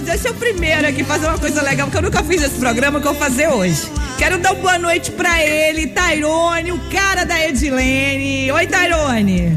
deixa 0.00 0.28
eu 0.28 0.34
primeiro 0.34 0.86
aqui 0.86 1.04
fazer 1.04 1.26
uma 1.26 1.38
coisa 1.38 1.62
legal, 1.62 1.86
porque 1.86 1.98
eu 1.98 2.02
nunca 2.02 2.22
fiz 2.24 2.42
esse 2.42 2.58
programa 2.58 3.00
que 3.00 3.06
eu 3.06 3.12
vou 3.12 3.20
fazer 3.20 3.48
hoje. 3.48 3.82
Quero 4.18 4.38
dar 4.38 4.52
uma 4.52 4.62
boa 4.62 4.78
noite 4.78 5.10
pra 5.12 5.42
ele, 5.44 5.88
Tairone, 5.88 6.72
o 6.72 6.80
cara 6.90 7.24
da 7.24 7.46
Edilene. 7.46 8.50
Oi, 8.50 8.66
Tairone. 8.66 9.56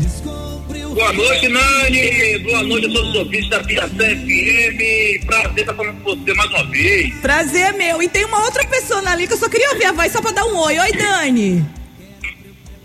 Boa 0.93 1.13
noite, 1.13 1.47
Nani. 1.47 2.39
Boa 2.39 2.63
noite 2.63 2.87
a 2.87 2.93
todos 2.93 3.09
os 3.09 3.15
ouvintes 3.15 3.49
da 3.49 3.59
Piacé 3.63 4.15
FM. 4.15 5.25
Prazer 5.25 5.59
estar 5.59 5.73
falando 5.73 6.01
com 6.01 6.15
você 6.15 6.33
mais 6.33 6.49
uma 6.49 6.63
vez. 6.65 7.13
Prazer 7.21 7.61
é 7.61 7.71
meu. 7.71 8.01
E 8.01 8.09
tem 8.09 8.25
uma 8.25 8.43
outra 8.43 8.65
pessoa 8.65 9.01
ali 9.09 9.27
que 9.27 9.33
eu 9.33 9.37
só 9.37 9.47
queria 9.47 9.71
ouvir 9.71 9.85
a 9.85 9.91
voz 9.91 10.11
só 10.11 10.21
pra 10.21 10.31
dar 10.31 10.45
um 10.45 10.57
oi. 10.57 10.77
Oi, 10.77 10.91
Dani. 10.91 11.65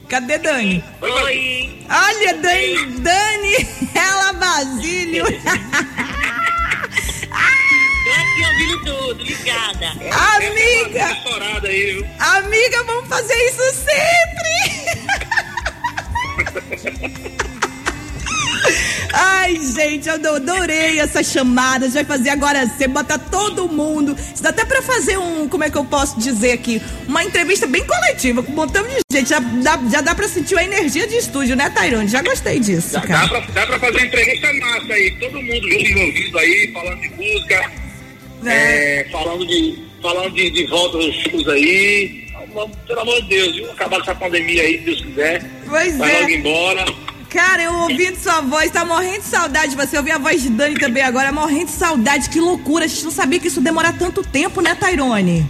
Cadê 0.08 0.38
Dani? 0.38 0.84
Oi. 1.00 1.70
Olha, 1.90 2.34
Dani, 2.34 3.00
Dani, 3.00 3.68
ela 3.94 4.32
Basílio. 4.34 5.24
Ouvindo 8.54 8.84
tudo, 8.84 9.24
ligada. 9.24 9.88
Amiga, 10.36 11.12
Estourada 11.12 11.68
aí, 11.68 11.92
viu? 11.94 12.06
amiga, 12.18 12.84
vamos 12.84 13.08
fazer 13.08 13.34
isso 13.34 13.62
sempre. 13.74 14.54
Ai, 19.12 19.56
gente, 19.60 20.08
eu 20.08 20.14
adorei 20.36 20.98
essa 20.98 21.22
chamada. 21.22 21.84
A 21.84 21.88
gente 21.88 21.94
vai 21.94 22.04
fazer 22.04 22.30
agora 22.30 22.66
você 22.66 22.88
bota 22.88 23.18
todo 23.18 23.68
mundo. 23.68 24.16
Isso 24.34 24.42
dá 24.42 24.48
até 24.50 24.64
pra 24.64 24.82
fazer 24.82 25.16
um, 25.18 25.48
como 25.48 25.64
é 25.64 25.70
que 25.70 25.76
eu 25.76 25.84
posso 25.84 26.18
dizer 26.18 26.52
aqui? 26.52 26.80
Uma 27.06 27.22
entrevista 27.24 27.66
bem 27.66 27.84
coletiva, 27.86 28.42
com 28.42 28.52
um 28.52 28.54
montão 28.56 28.82
de 28.86 28.94
gente. 29.12 29.28
Já 29.28 29.38
dá, 29.40 29.78
já 29.90 30.00
dá 30.00 30.14
pra 30.14 30.26
sentir 30.28 30.56
a 30.58 30.64
energia 30.64 31.06
de 31.06 31.16
estúdio, 31.16 31.54
né, 31.56 31.70
Tairone? 31.70 32.08
Já 32.08 32.22
gostei 32.22 32.58
disso, 32.58 32.92
Dá, 32.94 33.00
dá, 33.00 33.28
pra, 33.28 33.40
dá 33.40 33.66
pra 33.66 33.78
fazer 33.80 34.06
entrevista 34.06 34.52
massa 34.54 34.92
aí. 34.92 35.10
Todo 35.20 35.42
mundo 35.42 35.70
junto 35.70 35.86
envolvido 35.86 36.38
aí, 36.38 36.70
falando 36.72 37.00
de 37.00 37.08
música, 37.10 37.70
É. 38.46 39.00
é, 39.00 39.08
falando, 39.10 39.46
de, 39.46 39.78
falando 40.00 40.34
de, 40.34 40.50
de 40.50 40.66
volta 40.66 40.96
aos 40.96 41.14
shows 41.14 41.48
aí. 41.48 42.24
Pelo 42.86 43.00
amor 43.00 43.20
de 43.22 43.28
Deus, 43.28 43.56
viu? 43.56 43.70
Acabar 43.72 43.96
com 43.96 44.02
essa 44.02 44.14
pandemia 44.14 44.62
aí, 44.62 44.78
se 44.78 44.84
Deus 44.84 45.00
quiser. 45.00 45.50
Pois 45.68 45.98
Vai 45.98 46.20
logo 46.20 46.30
é. 46.30 46.34
embora. 46.34 46.84
Cara, 47.30 47.64
eu 47.64 47.74
ouvindo 47.74 48.16
sua 48.16 48.40
voz, 48.42 48.70
tá 48.70 48.84
morrendo 48.84 49.22
de 49.22 49.26
saudade 49.26 49.70
de 49.70 49.76
você. 49.76 49.96
Eu 49.96 50.00
ouvi 50.00 50.12
a 50.12 50.18
voz 50.18 50.40
de 50.40 50.50
Dani 50.50 50.78
também 50.78 51.02
agora, 51.02 51.32
morrendo 51.32 51.66
de 51.66 51.72
saudade. 51.72 52.30
Que 52.30 52.38
loucura. 52.38 52.84
A 52.84 52.88
gente 52.88 53.02
não 53.02 53.10
sabia 53.10 53.40
que 53.40 53.48
isso 53.48 53.60
demora 53.60 53.92
tanto 53.92 54.22
tempo, 54.22 54.60
né, 54.60 54.76
Tairone? 54.76 55.44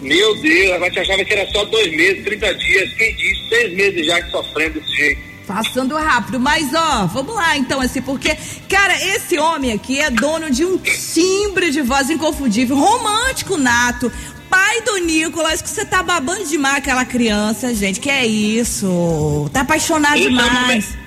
Meu 0.00 0.34
Deus, 0.42 0.82
a 0.82 0.84
gente 0.86 0.98
achava 0.98 1.24
que 1.24 1.32
era 1.32 1.48
só 1.52 1.64
dois 1.66 1.92
meses, 1.92 2.24
30 2.24 2.54
dias. 2.54 2.92
Quem 2.94 3.14
disse? 3.14 3.48
Seis 3.48 3.72
meses 3.72 4.04
já 4.04 4.20
que 4.20 4.30
sofrendo 4.32 4.80
desse 4.80 4.96
jeito. 4.96 5.31
Passando 5.46 5.96
rápido, 5.96 6.38
mas 6.38 6.72
ó, 6.72 7.06
vamos 7.06 7.34
lá 7.34 7.56
então, 7.56 7.80
assim, 7.80 8.00
porque, 8.00 8.36
cara, 8.68 8.94
esse 9.02 9.38
homem 9.38 9.72
aqui 9.72 9.98
é 10.00 10.08
dono 10.10 10.50
de 10.50 10.64
um 10.64 10.78
timbre 10.78 11.70
de 11.70 11.82
voz 11.82 12.08
inconfundível, 12.10 12.76
romântico 12.76 13.56
nato, 13.56 14.10
pai 14.48 14.80
do 14.82 14.98
Nicolas, 14.98 15.60
que 15.60 15.68
você 15.68 15.84
tá 15.84 16.02
babando 16.02 16.44
demais 16.44 16.76
aquela 16.76 17.04
criança, 17.04 17.74
gente, 17.74 17.98
que 17.98 18.08
é 18.08 18.24
isso? 18.24 19.50
Tá 19.52 19.62
apaixonado 19.62 20.16
Esse 20.16 20.26
é 20.26 20.28
demais. 20.30 20.52
momento- 20.60 20.98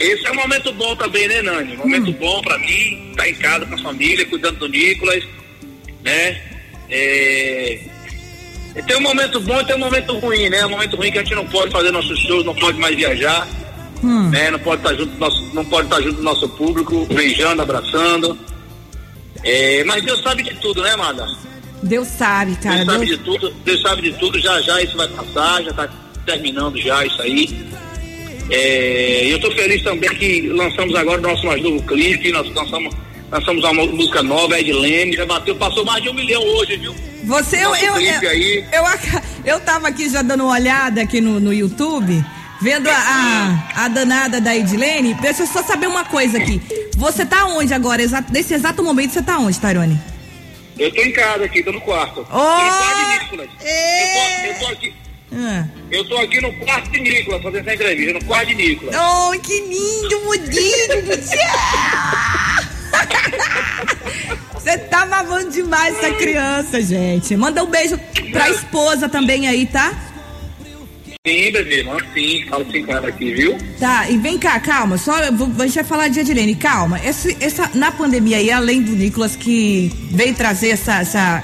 Esse 0.00 0.26
é 0.26 0.30
um 0.32 0.36
momento 0.36 0.72
bom 0.72 0.96
também, 0.96 1.28
né, 1.28 1.42
Nani? 1.42 1.74
Um 1.74 1.78
momento 1.78 2.12
bom 2.12 2.40
pra 2.40 2.58
mim, 2.58 3.12
tá 3.14 3.28
em 3.28 3.34
casa 3.34 3.66
com 3.66 3.74
a 3.74 3.78
família, 3.78 4.24
cuidando 4.24 4.58
do 4.60 4.68
Nicolas, 4.68 5.22
né? 6.02 6.40
É... 6.88 7.78
Tem 8.86 8.96
um 8.96 9.00
momento 9.00 9.40
bom 9.40 9.60
e 9.60 9.64
tem 9.64 9.76
um 9.76 9.80
momento 9.80 10.18
ruim, 10.18 10.48
né? 10.48 10.64
Um 10.66 10.70
momento 10.70 10.96
ruim 10.96 11.10
que 11.10 11.18
a 11.18 11.22
gente 11.22 11.34
não 11.34 11.46
pode 11.46 11.70
fazer 11.72 11.90
nossos 11.90 12.18
shows, 12.20 12.44
não 12.44 12.54
pode 12.54 12.78
mais 12.78 12.94
viajar, 12.96 13.46
né? 14.30 14.50
Não 14.50 14.58
pode 14.58 14.82
estar 14.82 14.94
junto 14.94 15.12
do 15.12 15.18
nosso, 15.18 15.50
não 15.54 15.64
pode 15.64 15.86
estar 15.88 16.00
junto 16.00 16.16
do 16.16 16.22
nosso 16.22 16.48
público, 16.50 17.06
beijando, 17.06 17.62
abraçando. 17.62 18.38
É, 19.42 19.82
Mas 19.84 20.04
Deus 20.04 20.20
sabe 20.22 20.42
de 20.42 20.54
tudo, 20.56 20.82
né, 20.82 20.90
Amada? 20.92 21.26
Deus 21.82 22.08
sabe, 22.08 22.56
cara. 22.56 22.76
Deus 22.76 22.86
sabe 22.86 23.06
Deus- 23.06 23.18
de 23.18 23.24
tudo, 23.24 23.50
Deus 23.64 23.82
sabe 23.82 24.02
de 24.02 24.12
tudo, 24.18 24.38
já 24.38 24.60
já 24.60 24.82
isso 24.82 24.96
vai 24.96 25.08
passar, 25.08 25.62
já 25.64 25.72
tá 25.72 25.88
terminando 26.26 26.76
já 26.78 27.04
isso 27.06 27.20
aí. 27.22 27.48
É, 28.50 29.32
eu 29.32 29.40
tô 29.40 29.50
feliz 29.52 29.82
também 29.82 30.10
que 30.10 30.48
lançamos 30.48 30.94
agora 30.94 31.18
o 31.18 31.22
nosso 31.22 31.46
mais 31.46 31.62
novo 31.62 31.82
clipe, 31.84 32.32
nós 32.32 32.46
lançamos, 32.54 32.94
lançamos 33.30 33.64
uma 33.64 33.86
música 33.86 34.22
nova, 34.22 34.58
Ed 34.60 34.72
Leme, 34.72 35.16
já 35.16 35.24
bateu, 35.24 35.54
passou 35.56 35.84
mais 35.84 36.02
de 36.02 36.08
um 36.10 36.14
milhão 36.14 36.42
hoje, 36.42 36.76
viu? 36.76 36.94
Você, 37.24 37.56
eu, 37.56 37.74
eu, 37.76 38.00
eu, 38.00 38.22
eu, 38.72 38.84
eu 39.44 39.60
tava 39.60 39.88
aqui 39.88 40.08
já 40.08 40.22
dando 40.22 40.44
uma 40.44 40.52
olhada 40.54 41.02
aqui 41.02 41.20
no, 41.20 41.38
no 41.38 41.52
YouTube, 41.52 42.24
vendo 42.60 42.88
a, 42.88 42.94
a, 43.74 43.84
a 43.84 43.88
danada 43.88 44.40
da 44.40 44.56
Edilene. 44.56 45.14
Deixa 45.14 45.42
eu 45.42 45.46
só 45.46 45.62
saber 45.62 45.86
uma 45.86 46.04
coisa 46.04 46.38
aqui. 46.38 46.60
Você 46.96 47.24
tá 47.26 47.46
onde 47.46 47.72
agora? 47.74 48.02
Exato, 48.02 48.32
nesse 48.32 48.54
exato 48.54 48.82
momento 48.82 49.12
você 49.12 49.22
tá 49.22 49.38
onde, 49.38 49.58
Tairone? 49.60 50.00
Eu 50.78 50.94
tô 50.94 51.02
em 51.02 51.12
casa 51.12 51.44
aqui, 51.44 51.62
tô 51.62 51.72
no 51.72 51.80
quarto. 51.82 52.26
É! 53.62 54.48
Eu, 54.50 54.54
tô, 54.54 54.54
eu, 54.54 54.58
tô 54.58 54.66
aqui, 54.72 54.94
Ah. 55.32 55.64
eu 55.90 56.08
tô 56.08 56.16
aqui 56.18 56.40
no 56.40 56.52
quarto 56.54 56.90
de 56.90 57.00
Nicolas, 57.00 57.42
fazendo 57.42 57.60
essa 57.68 57.74
entrevista, 57.74 58.12
no 58.14 58.24
quarto 58.24 58.48
de 58.48 58.54
Nicolas. 58.54 58.96
Oh, 58.96 59.38
que 59.40 59.60
lindo, 59.60 60.20
mudinho 60.24 61.02
do 61.04 61.22
céu! 61.22 61.38
Você 64.70 64.78
tá 64.78 65.04
babando 65.04 65.50
demais 65.50 65.96
essa 65.98 66.14
criança, 66.14 66.80
gente. 66.80 67.34
Manda 67.36 67.64
um 67.64 67.66
beijo 67.66 67.98
pra 68.30 68.48
esposa 68.50 69.08
também 69.08 69.48
aí, 69.48 69.66
tá? 69.66 69.92
Sim, 71.26 71.50
bebê, 71.50 71.82
mano, 71.82 72.00
sim, 72.14 72.46
fala 72.48 72.64
sim, 72.70 72.86
aqui, 73.08 73.34
viu? 73.34 73.58
Tá, 73.80 74.08
e 74.08 74.16
vem 74.16 74.38
cá, 74.38 74.58
calma, 74.60 74.96
só 74.96 75.30
vou- 75.32 75.50
a 75.58 75.66
gente 75.66 75.74
vai 75.74 75.84
falar 75.84 76.08
de 76.08 76.20
Edilene, 76.20 76.54
calma. 76.54 77.00
Esse, 77.04 77.36
essa, 77.40 77.68
na 77.74 77.90
pandemia 77.90 78.36
aí, 78.36 78.50
além 78.50 78.80
do 78.80 78.92
Nicolas 78.92 79.34
que 79.34 79.92
veio 80.12 80.34
trazer 80.34 80.68
essa, 80.70 81.00
essa. 81.00 81.42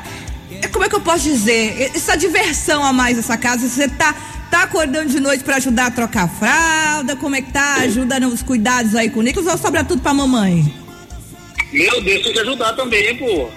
é, 0.62 0.68
Como 0.68 0.84
é 0.84 0.88
que 0.88 0.94
eu 0.94 1.00
posso 1.00 1.24
dizer? 1.24 1.90
Essa 1.94 2.16
diversão 2.16 2.82
a 2.84 2.92
mais 2.92 3.16
nessa 3.16 3.36
casa, 3.36 3.68
você 3.68 3.88
tá, 3.88 4.14
tá 4.52 4.62
acordando 4.62 5.10
de 5.10 5.18
noite 5.18 5.42
pra 5.42 5.56
ajudar 5.56 5.86
a 5.86 5.90
trocar 5.90 6.22
a 6.24 6.28
fralda? 6.28 7.16
Como 7.16 7.34
é 7.34 7.42
que 7.42 7.50
tá? 7.50 7.74
Ajuda 7.80 8.20
nos 8.20 8.40
cuidados 8.42 8.94
aí 8.94 9.10
com 9.10 9.18
o 9.18 9.22
Nicolas 9.22 9.48
ou 9.52 9.58
sobra 9.58 9.82
tudo 9.82 10.00
pra 10.00 10.14
mamãe? 10.14 10.85
Meu 11.72 12.00
Deus, 12.00 12.22
tem 12.22 12.32
que 12.32 12.38
ajudar 12.40 12.72
também, 12.74 13.16
pô. 13.16 13.48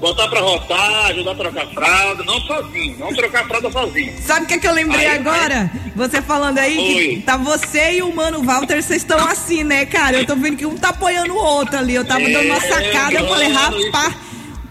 Botar 0.00 0.28
pra 0.28 0.40
rotar, 0.40 1.06
ajudar 1.06 1.30
a 1.30 1.34
trocar 1.36 1.66
fralda, 1.68 2.22
não 2.24 2.38
sozinho, 2.42 2.98
não 2.98 3.14
trocar 3.14 3.46
fralda 3.46 3.70
sozinho. 3.70 4.12
Sabe 4.20 4.44
o 4.44 4.48
que, 4.48 4.54
é 4.54 4.58
que 4.58 4.68
eu 4.68 4.74
lembrei 4.74 5.06
Aí, 5.06 5.16
agora? 5.16 5.70
Você 5.94 6.20
falando 6.20 6.58
aí 6.58 6.76
que 6.76 7.08
Oi. 7.08 7.22
tá 7.24 7.36
você 7.38 7.92
e 7.94 8.02
o 8.02 8.14
Mano 8.14 8.42
Walter, 8.42 8.82
vocês 8.82 9.00
estão 9.02 9.18
assim, 9.26 9.64
né, 9.64 9.86
cara? 9.86 10.18
Eu 10.18 10.26
tô 10.26 10.36
vendo 10.36 10.56
que 10.56 10.66
um 10.66 10.76
tá 10.76 10.90
apoiando 10.90 11.32
o 11.32 11.38
outro 11.38 11.78
ali. 11.78 11.94
Eu 11.94 12.04
tava 12.04 12.28
dando 12.28 12.44
uma 12.46 12.56
É, 12.56 12.60
sacada, 12.60 13.14
eu 13.14 13.28
falei, 13.28 13.48
rapaz, 13.48 14.14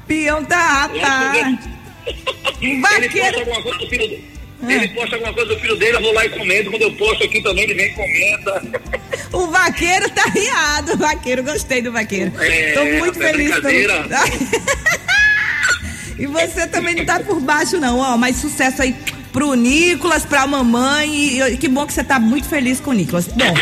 peão 0.05 0.45
tá, 0.45 0.81
rapaz. 0.93 1.59
Ele 2.61 2.79
Vaqueiro. 2.81 3.39
alguma 3.39 3.61
coisa 3.63 3.89
filho. 3.89 4.23
Ah. 4.61 4.73
Ele 4.73 4.87
posta 4.89 5.15
alguma 5.15 5.33
coisa 5.33 5.53
do 5.53 5.59
filho 5.59 5.75
dele, 5.75 5.97
eu 5.97 6.01
vou 6.01 6.13
lá 6.13 6.25
e 6.25 6.29
comento. 6.29 6.69
Quando 6.69 6.81
eu 6.81 6.93
posto 6.93 7.23
aqui 7.23 7.41
também, 7.41 7.65
ele 7.65 7.73
vem 7.73 7.87
e 7.87 7.93
comenta. 7.93 8.61
O 9.33 9.47
vaqueiro 9.47 10.09
tá 10.09 10.23
riado. 10.29 10.93
O 10.93 10.97
vaqueiro, 10.97 11.43
gostei 11.43 11.81
do 11.81 11.91
vaqueiro. 11.91 12.31
É, 12.39 12.73
Tô 12.73 12.85
muito 12.99 13.21
é 13.21 13.31
feliz. 13.31 13.51
brincadeira. 13.51 14.05
e 16.17 16.25
você 16.25 16.67
também 16.67 16.95
não 16.95 17.05
tá 17.05 17.19
por 17.19 17.39
baixo, 17.41 17.79
não, 17.79 17.99
ó. 17.99 18.17
Mas 18.17 18.37
sucesso 18.37 18.81
aí 18.81 18.95
pro 19.33 19.53
Nicolas, 19.53 20.25
pra 20.25 20.47
mamãe. 20.47 21.13
E, 21.13 21.41
e 21.41 21.57
que 21.57 21.67
bom 21.67 21.85
que 21.85 21.93
você 21.93 22.03
tá 22.03 22.19
muito 22.19 22.47
feliz 22.47 22.79
com 22.79 22.91
o 22.91 22.93
Nicolas. 22.93 23.27
Bom, 23.27 23.53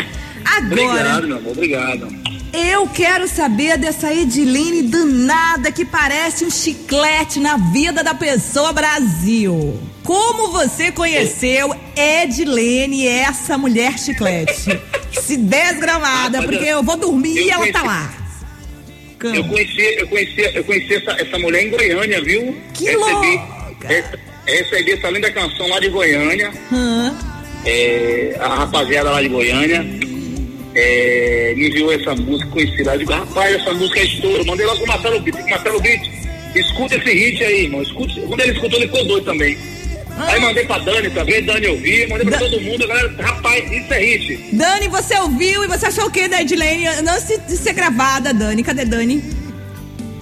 agora. 0.44 0.66
Obrigado, 0.66 1.28
meu 1.28 1.36
amor, 1.38 1.52
obrigado. 1.52 2.24
Eu 2.52 2.86
quero 2.86 3.26
saber 3.26 3.76
dessa 3.76 4.14
Ediline 4.14 4.82
danada 4.82 5.72
que 5.72 5.84
parece 5.84 6.44
um 6.44 6.50
chiclete 6.50 7.40
na 7.40 7.56
vida 7.56 8.04
da 8.04 8.14
pessoa 8.14 8.72
Brasil. 8.72 9.76
Como 10.04 10.52
você 10.52 10.92
conheceu 10.92 11.74
Edilene, 11.96 13.06
essa 13.08 13.56
mulher 13.56 13.98
chiclete? 13.98 14.78
Se 15.12 15.36
desgramada, 15.36 16.40
Ah, 16.40 16.42
porque 16.42 16.64
eu- 16.64 16.82
vou 16.82 16.96
dormir 16.96 17.34
e 17.36 17.48
eu 17.48 17.54
ela 17.54 17.72
tá 17.72 17.82
lá. 17.82 18.14
Eu 19.22 19.42
conheci, 19.44 19.94
eu 19.98 20.06
conheci, 20.08 20.50
eu 20.54 20.64
conheci 20.64 20.94
essa, 20.96 21.12
essa 21.12 21.38
mulher 21.38 21.62
em 21.66 21.70
Goiânia, 21.70 22.20
viu? 22.22 22.54
Que 22.74 22.84
recebi, 22.84 23.00
louca! 23.00 23.88
re- 23.88 24.04
recebi 24.46 24.92
essa 24.92 25.08
linda 25.08 25.30
canção 25.32 25.66
lá 25.68 25.80
de 25.80 25.88
Goiânia. 25.88 26.52
Hã? 26.70 27.14
é, 27.66 28.36
a 28.38 28.48
rapaziada 28.56 29.10
lá 29.10 29.22
de 29.22 29.28
Goiânia 29.30 29.82
é, 30.74 31.54
me 31.56 31.68
enviou 31.68 31.90
essa 31.92 32.14
música, 32.14 32.50
conheci 32.50 32.82
lá, 32.82 32.94
eu 32.94 32.98
digo, 32.98 33.12
rapaz, 33.12 33.54
essa 33.54 33.72
música 33.72 34.00
é 34.00 34.04
estouro, 34.04 34.44
mandei 34.44 34.66
logo 34.66 34.78
pro 34.80 34.88
Marcelo 34.88 35.20
Beat, 35.20 35.48
Marcelo 35.48 35.80
Beat, 35.80 36.02
escuta 36.54 36.96
esse 36.96 37.10
hit 37.10 37.42
aí, 37.42 37.64
irmão, 37.64 37.80
escuta, 37.82 38.12
quando 38.28 38.40
ele 38.40 38.52
escutou, 38.52 38.78
ele 38.78 38.88
ficou 38.88 39.04
doido 39.06 39.24
também. 39.24 39.56
Aí 40.16 40.40
mandei 40.40 40.64
pra 40.64 40.78
Dani 40.78 41.10
também, 41.10 41.42
Dani 41.44 41.66
ouviu, 41.68 42.08
mandei 42.08 42.26
pra 42.26 42.38
Da- 42.38 42.44
todo 42.48 42.60
mundo, 42.60 42.86
galera, 42.86 43.12
rapaz, 43.20 43.70
isso 43.72 43.92
é 43.92 43.98
hit. 44.00 44.36
Dani, 44.56 44.88
você 44.88 45.18
ouviu 45.18 45.64
e 45.64 45.66
você 45.66 45.86
achou 45.86 46.06
o 46.06 46.10
que 46.10 46.28
da 46.28 46.40
Edilene? 46.40 47.02
Não 47.02 47.18
se, 47.20 47.36
de 47.38 47.56
ser 47.56 47.72
gravada, 47.72 48.32
Dani. 48.32 48.62
Cadê 48.62 48.84
Dani? 48.84 49.22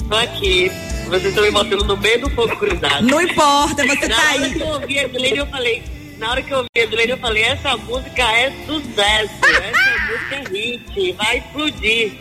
Tô 0.09 0.17
aqui. 0.17 0.71
Vocês 1.06 1.27
estão 1.27 1.44
me 1.44 1.50
botando 1.50 1.85
no 1.85 1.97
meio 1.99 2.21
do 2.23 2.31
fogo 2.31 2.56
cruzado. 2.56 3.06
Não 3.06 3.21
importa, 3.21 3.85
você 3.87 4.09
Na 4.09 4.17
tá 4.17 4.23
hora 4.35 4.44
aí. 4.44 4.53
que 4.55 4.61
eu 4.61 4.67
ouvi 4.67 4.99
a 4.99 5.03
Edilene, 5.05 5.37
eu 5.39 5.47
falei. 5.47 5.83
Na 6.19 6.31
hora 6.31 6.43
que 6.43 6.50
eu 6.53 6.59
ouvi 6.59 6.69
a 6.77 6.81
Edilene, 6.81 7.11
eu 7.11 7.19
falei: 7.19 7.43
essa 7.43 7.77
música 7.77 8.23
é 8.23 8.50
sucesso. 8.67 9.35
Essa 9.44 10.06
música 10.09 10.37
é 10.37 10.53
hit. 10.53 11.12
Vai 11.12 11.39
explodir. 11.39 12.12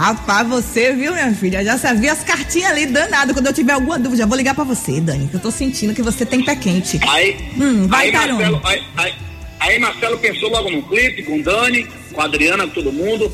Rapaz, 0.00 0.46
você 0.46 0.92
viu, 0.92 1.12
minha 1.14 1.32
filha? 1.34 1.64
Já 1.64 1.78
sabia 1.78 2.12
as 2.12 2.22
cartinhas 2.22 2.70
ali, 2.72 2.84
danado. 2.84 3.32
Quando 3.32 3.46
eu 3.46 3.52
tiver 3.54 3.72
alguma 3.72 3.98
dúvida, 3.98 4.18
já 4.18 4.26
vou 4.26 4.36
ligar 4.36 4.54
pra 4.54 4.62
você, 4.62 5.00
Dani, 5.00 5.26
que 5.26 5.34
eu 5.36 5.40
tô 5.40 5.50
sentindo 5.50 5.94
que 5.94 6.02
você 6.02 6.26
tem 6.26 6.44
pé 6.44 6.54
quente. 6.54 7.00
Aí, 7.08 7.34
Hum, 7.58 7.86
vai, 7.88 8.06
aí. 8.08 8.12
Marcelo, 8.12 8.60
aí, 8.64 8.82
aí, 8.98 9.14
aí 9.58 9.78
Marcelo 9.78 10.18
pensou 10.18 10.50
logo 10.50 10.68
num 10.70 10.82
clipe 10.82 11.22
com 11.22 11.40
Dani, 11.40 11.86
com 12.12 12.20
a 12.20 12.24
Adriana, 12.24 12.64
com 12.66 12.74
todo 12.74 12.92
mundo. 12.92 13.32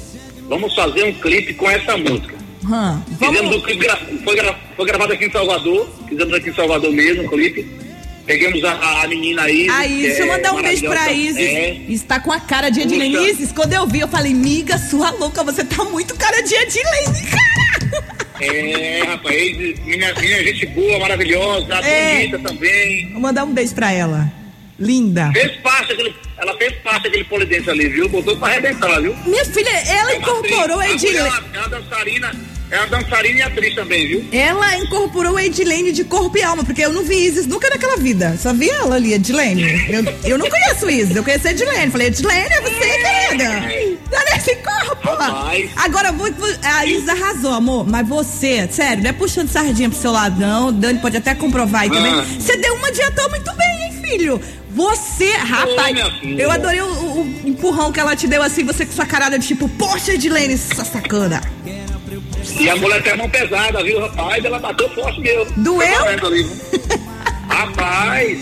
Vamos 0.49 0.73
fazer 0.75 1.03
um 1.05 1.13
clipe 1.15 1.53
com 1.55 1.69
essa 1.69 1.97
música. 1.97 2.37
Hum, 2.65 3.03
Fizemos 3.19 3.41
vamos. 3.41 3.57
o 3.57 3.63
clipe, 3.63 3.85
gra- 3.85 3.99
foi, 4.23 4.37
gra- 4.37 4.59
foi 4.77 4.87
gravado 4.87 5.13
aqui 5.15 5.25
em 5.25 5.33
Salvador, 5.33 5.89
fizemos 6.09 6.33
aqui 6.33 6.51
em 6.51 6.55
Salvador 6.55 6.93
mesmo 6.93 7.25
o 7.25 7.29
clipe. 7.29 7.67
Pegamos 8.27 8.63
a, 8.65 9.03
a 9.03 9.07
menina 9.09 9.43
aí. 9.43 9.69
A 9.69 9.85
Isis, 9.87 10.03
deixa 10.03 10.23
eu 10.23 10.27
mandar 10.29 10.53
um 10.53 10.63
beijo 10.63 10.87
pra 10.87 11.13
Isis. 11.13 11.39
É, 11.39 11.71
Está 11.89 12.21
com 12.21 12.31
a 12.33 12.39
cara 12.41 12.71
de 12.71 12.81
Edilene. 12.83 13.17
Puxa. 13.17 13.31
Isis, 13.31 13.53
quando 13.53 13.73
eu 13.73 13.87
vi, 13.87 14.01
eu 14.01 14.09
falei, 14.09 14.33
miga, 14.33 14.79
sua 14.79 15.11
louca, 15.11 15.43
você 15.43 15.65
tá 15.65 15.83
muito 15.85 16.15
cara 16.17 16.41
de 16.43 16.55
Edilene, 16.55 17.27
cara. 17.31 18.23
é, 18.41 19.03
rapaz, 19.07 19.37
Isis, 19.37 19.79
minha, 19.85 20.15
minha 20.15 20.45
gente 20.45 20.67
boa, 20.67 20.99
maravilhosa, 21.01 21.75
É. 21.85 22.15
bonita 22.29 22.39
também. 22.49 23.11
Vou 23.13 23.21
mandar 23.21 23.45
um 23.45 23.53
beijo 23.53 23.75
pra 23.75 23.93
ela. 23.93 24.33
Linda. 24.79 25.31
Fez 25.33 25.57
parte 25.59 25.89
daquele, 25.89 26.15
ela 26.39 26.57
fez 26.57 26.73
parte 26.83 27.05
daquele 27.05 27.25
polidense 27.25 27.71
ali, 27.71 27.89
viu? 27.89 28.09
Botou 28.09 28.37
pra 28.37 28.49
arrebentar, 28.49 29.01
viu? 29.01 29.15
Minha 29.27 29.45
filha, 29.45 29.69
ela 29.71 30.13
É 30.13 30.17
incorporou 30.17 30.81
a 30.81 30.85
atriz. 30.85 31.03
Edilene. 31.05 31.29
A 31.29 31.41
mulher 31.41 31.55
É 31.55 31.59
uma 31.59 31.69
dançarina, 31.69 32.35
é 32.73 32.79
uma 32.79 32.87
dançarina 32.89 33.39
e 33.39 33.43
atriz 33.43 33.75
também, 33.75 34.07
viu? 34.09 34.25
Ela 34.33 34.77
incorporou 34.79 35.37
a 35.37 35.45
Edilene 35.45 35.93
de 35.93 36.05
corpo 36.05 36.37
e 36.39 36.43
alma, 36.43 36.65
porque 36.65 36.83
eu 36.85 36.93
não 36.93 37.05
vi 37.05 37.27
Isis 37.27 37.47
nunca 37.47 37.69
naquela 37.71 37.97
vida. 37.97 38.37
Só 38.41 38.53
vi 38.53 38.69
ela 38.71 38.97
ali, 38.97 39.13
Edilene. 39.15 39.63
Eu, 39.89 40.05
eu 40.25 40.39
não 40.39 40.49
conheço 40.49 40.89
Isis, 40.91 41.15
eu 41.15 41.23
conheço 41.23 41.47
a 41.47 41.51
Edilene. 41.51 41.91
Falei, 41.93 42.07
Edilene, 42.09 42.49
é 42.51 42.61
você, 42.63 43.35
querida. 43.35 43.99
Tá 44.11 44.25
nesse 44.35 44.57
corpo. 44.57 45.09
Rapaz. 45.11 45.71
Agora, 45.77 46.13
vou, 46.13 46.29
a 46.63 46.87
Isis 46.87 47.09
arrasou, 47.09 47.53
amor. 47.53 47.87
Mas 47.87 48.09
você, 48.09 48.67
sério, 48.71 49.03
não 49.03 49.11
é 49.11 49.13
puxando 49.13 49.49
sardinha 49.51 49.89
pro 49.91 49.99
seu 49.99 50.11
lado, 50.11 50.41
não. 50.41 50.73
Dani 50.73 50.99
pode 50.99 51.17
até 51.17 51.35
comprovar 51.35 51.83
aí 51.83 51.91
também. 51.91 52.13
Ah. 52.13 52.25
Você 52.39 52.57
deu 52.57 52.75
uma 52.75 52.91
dieta 52.91 53.29
muito 53.29 53.53
bem, 53.55 53.83
hein, 53.85 53.93
filho? 54.03 54.41
Você, 54.75 55.31
rapaz, 55.37 55.95
filha. 56.21 56.43
eu 56.43 56.51
adorei 56.51 56.81
o, 56.81 56.87
o- 56.87 57.21
o 57.45 57.49
empurrão 57.49 57.93
que 57.93 58.01
ela 58.01 58.17
te 58.17 58.27
deu 58.27 58.43
assim, 58.43 58.65
você 58.65 58.87
com 58.87 58.93
sua 58.93 59.05
carada 59.05 59.39
de 59.39 59.47
tipo, 59.47 59.69
poxa, 59.69 60.15
Edilene, 60.15 60.57
sua 60.57 60.85
sacana. 60.87 61.43
E 62.59 62.69
a 62.69 62.77
mulher 62.77 63.03
tem 63.03 63.13
a 63.13 63.17
mão 63.17 63.31
pesada, 63.31 63.83
viu, 63.83 64.01
rapaz? 64.01 64.45
Ela 64.45 64.59
bateu 64.59 64.89
forte 64.91 65.21
mesmo. 65.21 65.53
Doeu? 65.57 65.89
Viu? 66.31 66.49
rapaz! 67.49 68.39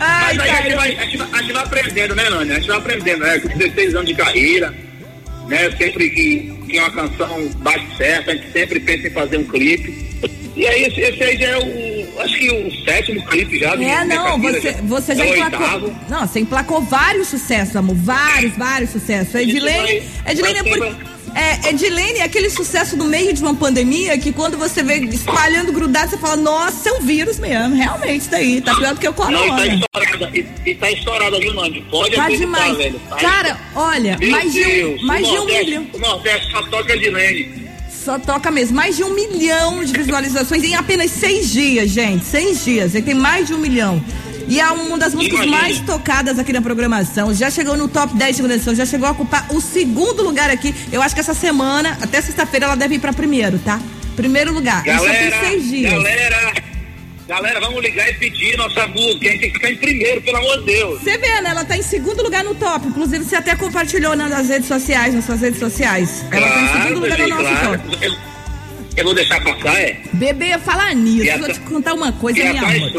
Ai, 0.00 0.36
Mas 0.36 0.40
aí 0.40 0.50
a 0.50 0.62
gente, 0.62 0.74
vai, 0.74 0.96
a, 0.96 1.04
gente 1.04 1.16
vai, 1.16 1.28
a 1.32 1.42
gente 1.42 1.52
vai 1.52 1.62
aprendendo, 1.64 2.14
né, 2.14 2.30
Nani? 2.30 2.52
A 2.52 2.54
gente 2.54 2.68
vai 2.68 2.76
aprendendo, 2.76 3.24
né? 3.24 3.38
Com 3.40 3.48
16 3.58 3.94
anos 3.94 4.06
de 4.06 4.14
carreira, 4.14 4.74
né? 5.48 5.70
Sempre 5.76 6.10
que, 6.10 6.54
que 6.68 6.78
uma 6.78 6.90
canção 6.90 7.48
bate 7.56 7.96
certo, 7.96 8.30
a 8.30 8.34
gente 8.34 8.52
sempre 8.52 8.80
pensa 8.80 9.08
em 9.08 9.10
fazer 9.10 9.36
um 9.38 9.44
clipe. 9.44 10.12
E 10.54 10.66
aí, 10.66 10.84
esse, 10.84 11.00
esse 11.00 11.22
aí 11.22 11.36
já 11.38 11.46
é 11.46 11.58
o, 11.58 12.20
acho 12.20 12.38
que 12.38 12.50
o 12.50 12.84
sétimo 12.84 13.24
clipe 13.26 13.58
já. 13.58 13.72
É, 13.74 14.04
não, 14.04 14.40
carreira, 14.40 14.60
você, 14.60 14.72
você 14.82 15.14
já 15.16 15.24
é 15.24 15.30
o 15.30 15.34
emplacou. 15.34 15.60
oitavo. 15.60 15.96
Não, 16.08 16.26
você 16.26 16.40
emplacou 16.40 16.80
vários 16.82 17.28
sucessos, 17.28 17.74
amor. 17.74 17.96
Vários, 17.96 18.56
vários 18.56 18.90
sucessos. 18.90 19.34
Edilene. 19.34 20.02
Edilene 20.26 20.58
é, 20.58 20.62
por, 20.62 20.96
é, 21.34 21.70
Edilene 21.70 22.18
é 22.18 22.24
aquele 22.24 22.50
sucesso 22.50 22.96
no 22.96 23.04
meio 23.04 23.32
de 23.32 23.42
uma 23.42 23.54
pandemia 23.54 24.16
que 24.18 24.32
quando 24.32 24.58
você 24.58 24.82
vê 24.82 24.98
espalhando 24.98 25.72
grudado, 25.72 26.10
você 26.10 26.18
fala, 26.18 26.36
nossa, 26.36 26.88
é 26.88 26.92
um 26.92 27.00
vírus 27.00 27.38
mesmo. 27.38 27.74
Realmente, 27.74 28.20
isso 28.20 28.30
daí. 28.30 28.60
Tá 28.60 28.74
pior 28.74 28.94
do 28.94 29.00
que 29.00 29.08
o 29.08 29.14
Não, 29.30 29.44
e 29.44 29.48
tá 29.48 29.66
estourada. 29.66 30.30
E, 30.36 30.70
e 30.70 30.74
tá 30.74 30.90
estourada, 30.90 31.38
viu, 31.38 31.54
Nani? 31.54 31.84
Pode 31.90 32.14
Tá 32.14 32.28
demais. 32.28 32.76
velho. 32.76 33.00
Tá 33.08 33.16
Cara, 33.16 33.60
olha, 33.74 34.16
Meu 34.18 34.30
mais 34.30 34.52
de 34.52 34.60
um, 34.60 34.64
Deus, 34.64 35.02
mais 35.02 35.26
de 35.26 35.38
um 35.38 35.44
milhão. 35.46 35.86
O 35.92 35.98
Nordeste 35.98 36.50
só 36.50 36.62
toca 36.62 36.98
de 36.98 37.10
Lene. 37.10 37.62
Só 38.04 38.18
toca 38.18 38.50
mesmo. 38.50 38.76
Mais 38.76 38.96
de 38.96 39.04
um 39.04 39.14
milhão 39.14 39.84
de 39.84 39.92
visualizações 39.92 40.64
em 40.64 40.74
apenas 40.74 41.10
seis 41.10 41.50
dias, 41.50 41.90
gente. 41.90 42.24
Seis 42.24 42.64
dias. 42.64 42.94
Ele 42.94 43.04
tem 43.04 43.14
mais 43.14 43.46
de 43.46 43.54
um 43.54 43.58
milhão. 43.58 44.02
E 44.48 44.60
é 44.60 44.66
uma 44.70 44.98
das 44.98 45.14
músicas 45.14 45.40
Imagina. 45.40 45.56
mais 45.58 45.80
tocadas 45.80 46.38
aqui 46.38 46.52
na 46.52 46.60
programação. 46.62 47.32
Já 47.34 47.50
chegou 47.50 47.76
no 47.76 47.88
top 47.88 48.14
10 48.16 48.36
de 48.36 48.42
programação, 48.42 48.74
já 48.74 48.86
chegou 48.86 49.08
a 49.08 49.12
ocupar 49.12 49.46
o 49.50 49.60
segundo 49.60 50.22
lugar 50.22 50.50
aqui. 50.50 50.74
Eu 50.90 51.00
acho 51.02 51.14
que 51.14 51.20
essa 51.20 51.34
semana, 51.34 51.96
até 52.00 52.20
sexta-feira, 52.20 52.66
ela 52.66 52.76
deve 52.76 52.96
ir 52.96 52.98
pra 52.98 53.12
primeiro, 53.12 53.58
tá? 53.58 53.80
Primeiro 54.16 54.52
lugar. 54.52 54.86
Isso 54.86 54.96
Galera, 54.96 55.38
tem 55.38 55.50
seis 55.50 55.68
dias. 55.70 55.92
galera, 55.92 56.52
galera, 57.26 57.60
vamos 57.60 57.82
ligar 57.82 58.08
e 58.10 58.14
pedir 58.14 58.56
nossa 58.58 58.86
música. 58.88 59.28
A 59.28 59.30
gente 59.32 59.40
tem 59.40 59.48
que 59.50 59.54
ficar 59.54 59.70
em 59.70 59.76
primeiro, 59.76 60.20
pelo 60.22 60.36
amor 60.36 60.58
de 60.58 60.66
Deus. 60.66 61.00
Você 61.02 61.16
vê, 61.16 61.40
né? 61.40 61.50
Ela 61.50 61.64
tá 61.64 61.76
em 61.76 61.82
segundo 61.82 62.22
lugar 62.22 62.44
no 62.44 62.54
top. 62.54 62.86
Inclusive, 62.88 63.24
você 63.24 63.36
até 63.36 63.56
compartilhou 63.56 64.14
nas 64.14 64.48
redes 64.48 64.68
sociais, 64.68 65.14
nas 65.14 65.24
suas 65.24 65.40
redes 65.40 65.58
sociais. 65.58 66.24
Ela 66.30 66.48
tá 66.48 66.60
em 66.60 66.82
segundo 66.82 67.00
lugar 67.00 67.18
no 67.18 67.28
nosso 67.28 67.42
claro. 67.42 67.78
top. 67.78 68.04
Eu, 68.04 68.12
eu 68.96 69.04
vou 69.04 69.14
deixar 69.14 69.42
passar, 69.42 69.80
é? 69.80 69.91
Bebê, 70.12 70.58
falar 70.58 70.94
nisso, 70.94 71.38
vou 71.38 71.52
te 71.52 71.60
contar 71.60 71.94
uma 71.94 72.12
coisa, 72.12 72.38
minha 72.38 72.52
atrás 72.62 72.82
amor. 72.82 72.92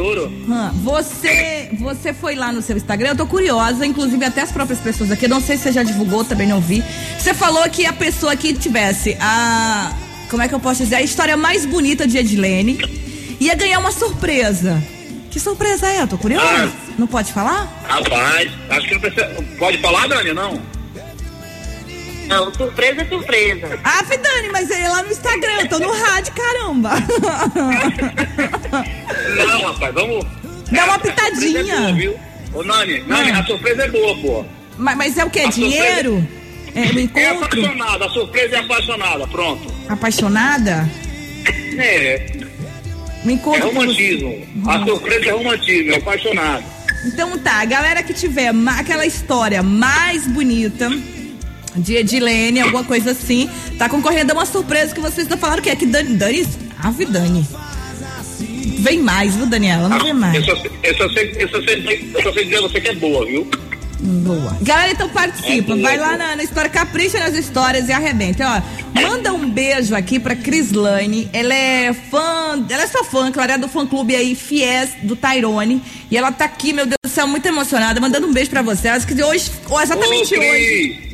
Você, 0.83 1.69
você 1.79 2.13
foi 2.13 2.35
lá 2.35 2.51
no 2.51 2.61
seu 2.61 2.75
Instagram, 2.75 3.09
eu 3.09 3.15
tô 3.15 3.27
curiosa, 3.27 3.85
inclusive 3.85 4.23
até 4.25 4.41
as 4.41 4.51
próprias 4.51 4.79
pessoas 4.79 5.11
aqui, 5.11 5.25
eu 5.25 5.29
não 5.29 5.39
sei 5.41 5.57
se 5.57 5.63
você 5.63 5.71
já 5.71 5.83
divulgou, 5.83 6.25
também 6.25 6.47
não 6.47 6.59
vi. 6.59 6.83
Você 7.17 7.33
falou 7.33 7.69
que 7.69 7.85
a 7.85 7.93
pessoa 7.93 8.35
que 8.35 8.53
tivesse 8.53 9.15
a. 9.19 9.93
Como 10.29 10.41
é 10.41 10.47
que 10.47 10.55
eu 10.55 10.59
posso 10.59 10.83
dizer? 10.83 10.95
A 10.95 11.01
história 11.01 11.37
mais 11.37 11.65
bonita 11.65 12.07
de 12.07 12.17
Edilene 12.17 12.79
ia 13.39 13.53
ganhar 13.55 13.79
uma 13.79 13.91
surpresa. 13.91 14.81
Que 15.29 15.39
surpresa 15.39 15.87
é? 15.87 16.01
Eu 16.01 16.07
tô 16.07 16.17
curiosa. 16.17 16.45
Ah. 16.47 16.93
Não 16.97 17.07
pode 17.07 17.31
falar? 17.31 17.81
Rapaz, 17.87 18.51
acho 18.69 18.87
que 18.87 18.93
não 18.93 19.01
precisa. 19.01 19.25
Pode 19.57 19.77
falar, 19.79 20.07
Dani, 20.07 20.33
não? 20.33 20.59
Não, 22.35 22.53
surpresa 22.53 23.01
é 23.01 23.05
surpresa. 23.05 23.79
Ah, 23.83 24.03
Dani, 24.03 24.49
mas 24.51 24.69
é 24.71 24.87
lá 24.89 25.03
no 25.03 25.11
Instagram, 25.11 25.61
eu 25.61 25.69
tô 25.69 25.79
no 25.79 25.91
rádio, 25.91 26.33
caramba. 26.33 26.91
Não, 29.37 29.61
rapaz, 29.61 29.93
vamos. 29.93 30.25
Dá 30.71 30.85
uma 30.85 30.95
A 30.95 30.99
surpresa 30.99 31.15
pitadinha. 31.31 31.59
É 31.59 31.77
boa, 31.77 31.93
viu? 31.93 32.15
Ô, 32.53 32.63
Nani, 32.63 33.01
Nani, 33.07 33.31
Ah. 33.31 33.39
a 33.39 33.45
surpresa 33.45 33.83
é 33.83 33.89
boa, 33.89 34.15
pô. 34.17 34.45
mas, 34.77 34.97
mas 34.97 35.17
é 35.17 35.25
o 35.25 35.29
quê? 35.29 35.39
A 35.39 35.51
surpresa- 35.51 35.69
Dinheiro? 35.69 36.27
É 36.75 36.79
um 36.79 36.83
É 36.83 37.01
encontro? 37.03 37.45
apaixonada, 37.45 38.05
a 38.05 38.09
surpresa 38.09 38.55
é 38.55 38.59
apaixonada, 38.59 39.27
pronto. 39.27 39.73
Apaixonada? 39.89 40.89
É, 41.77 42.25
Um 43.25 43.29
é 43.29 43.33
encontro 43.33 43.61
com 43.61 43.67
você. 43.69 43.79
romantismo. 43.79 44.47
A 44.67 44.83
surpresa 44.85 45.25
é 45.25 45.31
romantismo, 45.31 45.91
é 45.93 45.97
apaixonado. 45.97 46.63
Então 47.05 47.37
tá, 47.37 47.61
a 47.61 47.65
galera 47.65 48.01
que 48.01 48.13
tiver 48.13 48.51
aquela 48.79 49.05
história 49.05 49.61
mais 49.61 50.25
bonita 50.27 50.89
de 51.75 51.95
Edilene, 51.95 52.61
alguma 52.61 52.83
coisa 52.83 53.11
assim, 53.11 53.49
tá 53.77 53.89
concorrendo 53.89 54.31
a 54.31 54.35
uma 54.35 54.45
surpresa 54.45 54.93
que 54.93 55.01
vocês 55.01 55.25
estão 55.25 55.37
falando 55.37 55.61
que 55.61 55.69
é 55.69 55.75
que 55.75 55.85
Dani, 55.85 56.15
Dani, 56.15 56.47
ave 56.79 57.05
Dani. 57.05 57.47
Vem 58.79 58.99
mais, 58.99 59.35
viu, 59.35 59.45
Daniela? 59.45 59.87
Não 59.87 59.97
vem 59.99 60.09
Eu 60.09 60.15
mais. 60.15 60.45
só, 60.45 60.51
eu, 60.83 60.97
só 60.97 61.09
sei, 61.09 61.35
eu, 61.39 61.49
só 61.49 61.61
sei, 61.61 62.11
eu 62.13 62.21
só 62.21 62.33
sei 62.33 62.43
dizer 62.43 62.57
a 62.57 62.61
você 62.61 62.81
que 62.81 62.89
é 62.89 62.95
boa, 62.95 63.25
viu? 63.25 63.47
Boa. 63.99 64.57
Galera, 64.61 64.91
então 64.91 65.07
participa. 65.07 65.73
É 65.73 65.77
Vai 65.77 65.97
lá 65.97 66.17
na, 66.17 66.35
na 66.35 66.43
história, 66.43 66.69
capricha 66.69 67.17
nas 67.19 67.33
histórias 67.35 67.87
e 67.87 67.93
arrebenta. 67.93 68.45
Ó, 68.45 69.01
manda 69.01 69.33
um 69.33 69.49
beijo 69.49 69.95
aqui 69.95 70.19
pra 70.19 70.35
Crislane. 70.35 71.29
Ela 71.31 71.53
é 71.53 71.93
fã, 71.93 72.65
ela 72.69 72.83
é 72.83 72.87
sua 72.87 73.05
fã, 73.05 73.31
claro, 73.31 73.53
é 73.53 73.57
do 73.57 73.69
fã 73.69 73.87
clube 73.87 74.13
aí, 74.13 74.35
Fies, 74.35 74.89
do 75.03 75.15
Tyrone. 75.15 75.81
E 76.11 76.17
ela 76.17 76.33
tá 76.33 76.43
aqui, 76.43 76.73
meu 76.73 76.85
Deus 76.85 76.97
do 77.01 77.09
céu, 77.09 77.25
muito 77.25 77.45
emocionada, 77.45 78.01
mandando 78.01 78.27
um 78.27 78.33
beijo 78.33 78.49
pra 78.49 78.61
você. 78.61 78.89
Ela 78.89 78.97
disse 78.97 79.13
que 79.13 79.23
hoje, 79.23 79.49
exatamente 79.81 80.35
Ô, 80.35 80.39
hoje. 80.39 81.12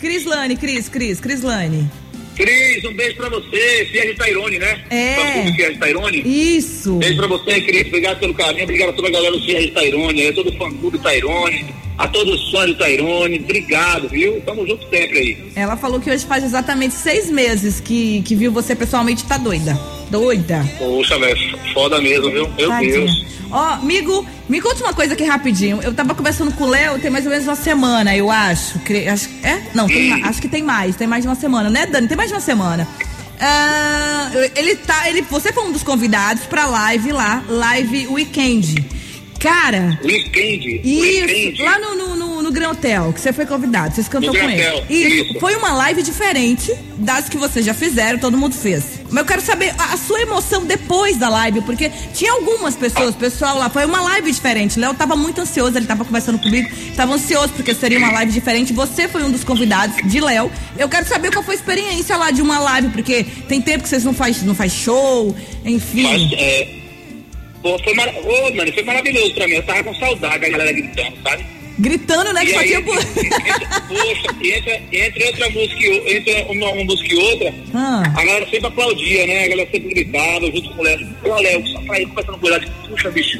Cris, 0.00 0.24
Crislane, 0.24 0.56
Cris, 0.56 0.88
Cris, 0.88 1.20
Crislane. 1.20 1.90
Cris, 2.34 2.84
um 2.84 2.94
beijo 2.94 3.16
pra 3.16 3.28
você, 3.28 3.86
Fiel 3.90 4.06
de 4.06 4.14
Tairone, 4.14 4.58
né? 4.58 4.80
É. 4.88 5.52
Fiel 5.52 5.72
de 5.74 5.78
Tairone. 5.78 6.22
Isso. 6.24 6.94
Beijo 6.94 7.16
pra 7.16 7.26
você, 7.26 7.60
Cris. 7.60 7.86
Obrigado 7.88 8.18
pelo 8.18 8.32
carinho. 8.32 8.64
Obrigado 8.64 8.88
a 8.88 8.92
toda 8.94 9.08
a 9.08 9.10
galera 9.10 9.36
do 9.36 9.44
Fiel 9.44 9.60
de 9.60 9.70
Tairone, 9.72 10.26
a 10.26 10.32
todo 10.32 10.48
o 10.48 10.56
fã-clube 10.56 10.98
Tairone, 11.00 11.74
a 12.00 12.08
todos 12.08 12.34
os 12.40 12.50
fãs 12.50 12.66
do 12.66 12.74
Tairone. 12.76 13.38
Obrigado, 13.38 14.08
viu? 14.08 14.40
Tamo 14.40 14.66
junto 14.66 14.82
sempre 14.88 15.18
aí. 15.18 15.38
Ela 15.54 15.76
falou 15.76 16.00
que 16.00 16.10
hoje 16.10 16.24
faz 16.24 16.42
exatamente 16.42 16.94
seis 16.94 17.30
meses 17.30 17.78
que, 17.78 18.22
que 18.22 18.34
viu 18.34 18.50
você 18.50 18.74
pessoalmente, 18.74 19.24
tá 19.24 19.36
doida. 19.36 19.78
Doida. 20.10 20.66
Poxa, 20.78 21.18
velho, 21.18 21.58
foda 21.74 22.00
mesmo, 22.00 22.30
viu? 22.30 22.48
Meu 22.56 22.68
Tadinha. 22.68 22.92
Deus. 22.92 23.30
Ó, 23.52 23.64
amigo, 23.74 24.24
me 24.48 24.60
conta 24.60 24.82
uma 24.84 24.94
coisa 24.94 25.14
aqui 25.14 25.24
rapidinho. 25.24 25.80
Eu 25.82 25.92
tava 25.92 26.14
conversando 26.14 26.52
com 26.52 26.64
o 26.64 26.68
Léo 26.68 26.98
tem 27.00 27.10
mais 27.10 27.24
ou 27.26 27.30
menos 27.32 27.46
uma 27.46 27.56
semana, 27.56 28.16
eu 28.16 28.30
acho. 28.30 28.78
Cre- 28.80 29.08
acho 29.08 29.28
é? 29.42 29.60
Não, 29.74 29.86
tem 29.88 30.12
acho 30.24 30.40
que 30.40 30.48
tem 30.48 30.62
mais. 30.62 30.94
Tem 30.96 31.06
mais 31.06 31.22
de 31.22 31.28
uma 31.28 31.34
semana, 31.34 31.68
né, 31.68 31.84
Dani? 31.86 32.06
Tem 32.08 32.16
mais 32.16 32.30
de 32.30 32.34
uma 32.34 32.40
semana. 32.40 32.86
Ah, 33.40 34.30
ele 34.54 34.76
tá. 34.76 35.08
Ele, 35.08 35.22
você 35.22 35.52
foi 35.52 35.64
um 35.64 35.72
dos 35.72 35.82
convidados 35.82 36.44
pra 36.44 36.66
live 36.66 37.10
lá, 37.12 37.42
live 37.48 38.06
weekend. 38.08 38.84
Cara, 39.40 39.98
Weekend. 40.04 40.82
isso, 40.84 41.24
Weekend. 41.26 41.62
lá 41.62 41.78
no, 41.78 41.94
no, 41.96 42.14
no, 42.16 42.42
no 42.42 42.52
Gran 42.52 42.68
Hotel, 42.72 43.10
que 43.12 43.20
você 43.20 43.32
foi 43.32 43.46
convidado, 43.46 43.94
vocês 43.94 44.06
cantou 44.06 44.34
No 44.34 44.38
com 44.38 44.50
ele. 44.50 44.60
Hotel, 44.60 44.84
Isso. 44.90 45.08
isso. 45.30 45.40
Foi 45.40 45.56
uma 45.56 45.72
live 45.72 46.02
diferente 46.02 46.74
das 46.98 47.26
que 47.30 47.38
vocês 47.38 47.64
já 47.64 47.72
fizeram, 47.72 48.18
todo 48.18 48.36
mundo 48.36 48.54
fez. 48.54 49.00
Mas 49.10 49.16
eu 49.22 49.24
quero 49.24 49.40
saber 49.40 49.74
a, 49.78 49.94
a 49.94 49.96
sua 49.96 50.20
emoção 50.20 50.66
depois 50.66 51.16
da 51.16 51.30
live, 51.30 51.62
porque 51.62 51.90
tinha 52.12 52.32
algumas 52.32 52.76
pessoas, 52.76 53.14
pessoal 53.14 53.56
lá, 53.56 53.70
foi 53.70 53.86
uma 53.86 54.02
live 54.02 54.30
diferente. 54.30 54.78
Léo 54.78 54.92
tava 54.92 55.16
muito 55.16 55.40
ansioso, 55.40 55.74
ele 55.78 55.86
tava 55.86 56.04
conversando 56.04 56.38
comigo, 56.38 56.68
tava 56.94 57.14
ansioso 57.14 57.48
porque 57.54 57.74
seria 57.74 57.96
uma 57.98 58.12
live 58.12 58.30
diferente. 58.32 58.74
Você 58.74 59.08
foi 59.08 59.22
um 59.22 59.30
dos 59.30 59.42
convidados 59.42 59.96
de 60.04 60.20
Léo. 60.20 60.50
Eu 60.78 60.88
quero 60.88 61.08
saber 61.08 61.32
qual 61.32 61.42
foi 61.42 61.54
a 61.54 61.58
experiência 61.58 62.14
lá 62.16 62.30
de 62.30 62.42
uma 62.42 62.58
live, 62.58 62.90
porque 62.90 63.24
tem 63.48 63.62
tempo 63.62 63.84
que 63.84 63.88
vocês 63.88 64.04
não 64.04 64.12
faz, 64.12 64.42
não 64.42 64.54
faz 64.54 64.70
show, 64.70 65.34
enfim. 65.64 66.02
Mas, 66.02 66.32
é, 66.34 66.79
pô, 67.62 67.78
foi, 67.82 67.94
mara... 67.94 68.12
Ô, 68.20 68.54
mano, 68.54 68.72
foi 68.72 68.82
maravilhoso 68.82 69.34
pra 69.34 69.46
mim. 69.46 69.54
Eu 69.54 69.62
tava 69.62 69.84
com 69.84 69.94
saudade 69.94 70.38
da 70.40 70.48
galera 70.48 70.72
gritando, 70.72 71.16
sabe? 71.22 71.46
Gritando, 71.78 72.32
né? 72.34 72.44
Que 72.44 72.50
E 72.50 72.52
só 72.54 72.60
aí, 72.60 72.74
entre, 72.74 72.92
poxa, 73.88 74.36
e 74.42 74.50
entre, 74.52 74.82
entre 74.92 75.24
outra 75.24 75.50
música 75.50 75.80
e 75.86 76.16
entre 76.16 76.42
uma, 76.50 76.70
uma 76.72 76.84
música 76.84 77.14
e 77.14 77.16
outra, 77.16 77.54
Ah. 77.74 78.02
a 78.16 78.24
galera 78.24 78.44
sempre 78.50 78.66
aplaudia, 78.66 79.26
né? 79.26 79.44
A 79.44 79.48
galera 79.48 79.70
sempre 79.70 79.94
gritava 79.94 80.46
junto 80.46 80.70
com 80.74 80.80
o 80.80 80.84
Léo. 80.84 81.08
Pô, 81.22 81.34
Léo, 81.36 81.66
só 81.68 81.80
pra 81.82 82.00
ir 82.00 82.06
conversando 82.06 82.38
com 82.38 82.46
o 82.46 82.50
Léo. 82.50 82.70
Puxa, 82.88 83.10
bicho, 83.10 83.38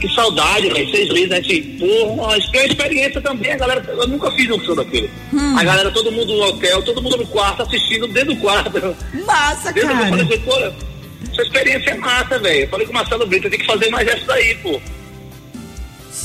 que 0.00 0.08
saudade, 0.14 0.68
velho. 0.70 0.90
Seis 0.90 1.08
meses, 1.12 1.28
né? 1.28 1.38
Assim, 1.38 1.62
porra, 1.78 2.38
isso 2.38 2.50
foi 2.50 2.60
uma 2.60 2.66
experiência 2.66 3.20
também. 3.20 3.52
A 3.52 3.56
galera, 3.58 3.84
eu 3.86 4.08
nunca 4.08 4.30
fiz 4.32 4.50
um 4.50 4.60
show 4.64 4.74
daquele. 4.74 5.10
Hum. 5.34 5.58
A 5.58 5.62
galera, 5.64 5.90
todo 5.90 6.10
mundo 6.12 6.34
no 6.34 6.44
hotel, 6.44 6.82
todo 6.82 7.02
mundo 7.02 7.16
no 7.18 7.26
quarto, 7.26 7.62
assistindo 7.62 8.06
dentro 8.08 8.34
do 8.34 8.40
quarto. 8.40 8.96
Massa, 9.26 9.70
Dentro 9.72 9.90
do 9.90 9.96
quarto, 9.96 10.18
eu 10.18 10.26
cara. 10.28 10.40
falei, 10.40 10.72
pô, 10.72 10.85
essa 11.32 11.42
experiência 11.42 11.90
é 11.90 11.94
massa, 11.96 12.38
velho. 12.38 12.60
Eu 12.64 12.68
falei 12.68 12.86
com 12.86 12.92
o 12.92 12.94
Marcelo 12.94 13.26
Brito, 13.26 13.48
tem 13.50 13.58
que 13.58 13.66
fazer 13.66 13.90
mais 13.90 14.06
essa 14.08 14.24
daí, 14.26 14.54
pô. 14.56 14.80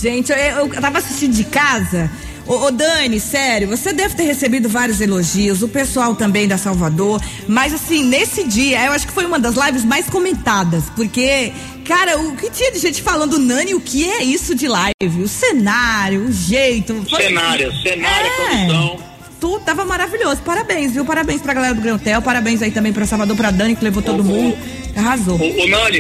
Gente, 0.02 0.32
eu, 0.32 0.38
eu 0.74 0.82
tava 0.82 0.98
assistindo 1.00 1.34
de 1.34 1.44
casa. 1.44 2.10
Ô, 2.48 2.56
ô, 2.66 2.72
Dani, 2.72 3.20
sério, 3.20 3.68
você 3.68 3.94
deve 3.94 4.16
ter 4.16 4.24
recebido 4.24 4.68
vários 4.68 5.00
elogios, 5.00 5.62
o 5.62 5.68
pessoal 5.68 6.16
também 6.16 6.48
da 6.48 6.58
Salvador, 6.58 7.22
mas 7.48 7.72
assim, 7.74 8.04
nesse 8.04 8.44
dia, 8.44 8.84
eu 8.86 8.94
acho 8.94 9.06
que 9.06 9.14
foi 9.14 9.26
uma 9.26 9.40
das 9.40 9.56
lives 9.56 9.86
mais 9.86 10.08
comentadas, 10.08 10.86
porque, 10.96 11.54
cara, 11.86 12.18
o 12.20 12.36
que 12.36 12.50
tinha 12.50 12.72
de 12.72 12.80
gente 12.80 13.02
falando, 13.02 13.38
Nani, 13.38 13.76
o 13.76 13.80
que 13.80 14.10
é 14.10 14.24
isso 14.24 14.56
de 14.56 14.68
live? 14.68 15.22
O 15.24 15.28
cenário, 15.28 16.24
o 16.26 16.32
jeito. 16.32 17.06
foi- 17.08 17.22
Cenário, 17.26 17.72
cenário, 17.84 18.32
É. 18.32 18.66
produção. 18.66 19.12
Tu 19.40 19.60
tava 19.60 19.86
maravilhoso, 19.86 20.42
parabéns, 20.42 20.92
viu? 20.92 21.06
Parabéns 21.06 21.42
pra 21.42 21.54
galera 21.54 21.74
do 21.76 21.82
Gran 21.82 21.96
Hotel, 21.96 22.22
parabéns 22.22 22.62
aí 22.62 22.72
também 22.72 22.92
pra 22.92 23.06
Salvador, 23.06 23.36
pra 23.38 23.50
Dani, 23.52 23.76
que 23.76 23.84
levou 23.84 24.02
todo 24.02 24.24
mundo. 24.24 24.58
Arrasou. 24.96 25.36
Ô, 25.40 25.64
ô 25.64 25.68
Nani, 25.68 26.00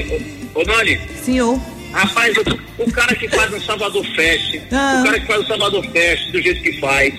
ô, 0.54 0.60
ô 0.60 0.64
Nani, 0.64 1.00
Senhor. 1.24 1.60
rapaz, 1.94 2.34
o, 2.38 2.84
o 2.84 2.92
cara 2.92 3.16
que 3.16 3.28
faz 3.30 3.54
o 3.54 3.62
Salvador 3.62 4.06
Fest, 4.16 4.60
Ah. 4.72 5.00
o 5.02 5.06
cara 5.06 5.20
que 5.20 5.28
faz 5.28 5.42
o 5.44 5.48
Salvador 5.48 5.86
Fest 5.92 6.32
do 6.32 6.42
jeito 6.42 6.62
que 6.62 6.80
faz, 6.80 7.14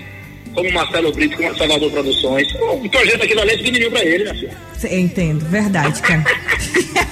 como 0.53 0.69
o 0.69 0.73
Marcelo 0.73 1.11
Brito, 1.11 1.35
como 1.37 1.57
Salvador 1.57 1.91
Produções, 1.91 2.47
o 2.55 2.89
projeto 2.89 3.23
aqui 3.23 3.35
da 3.35 3.43
Leste 3.43 3.55
é 3.55 3.63
pequenininho 3.63 3.91
pra 3.91 4.03
ele, 4.05 4.23
né, 4.25 4.49
entendo, 4.91 5.45
verdade, 5.45 6.01
cara. 6.01 6.23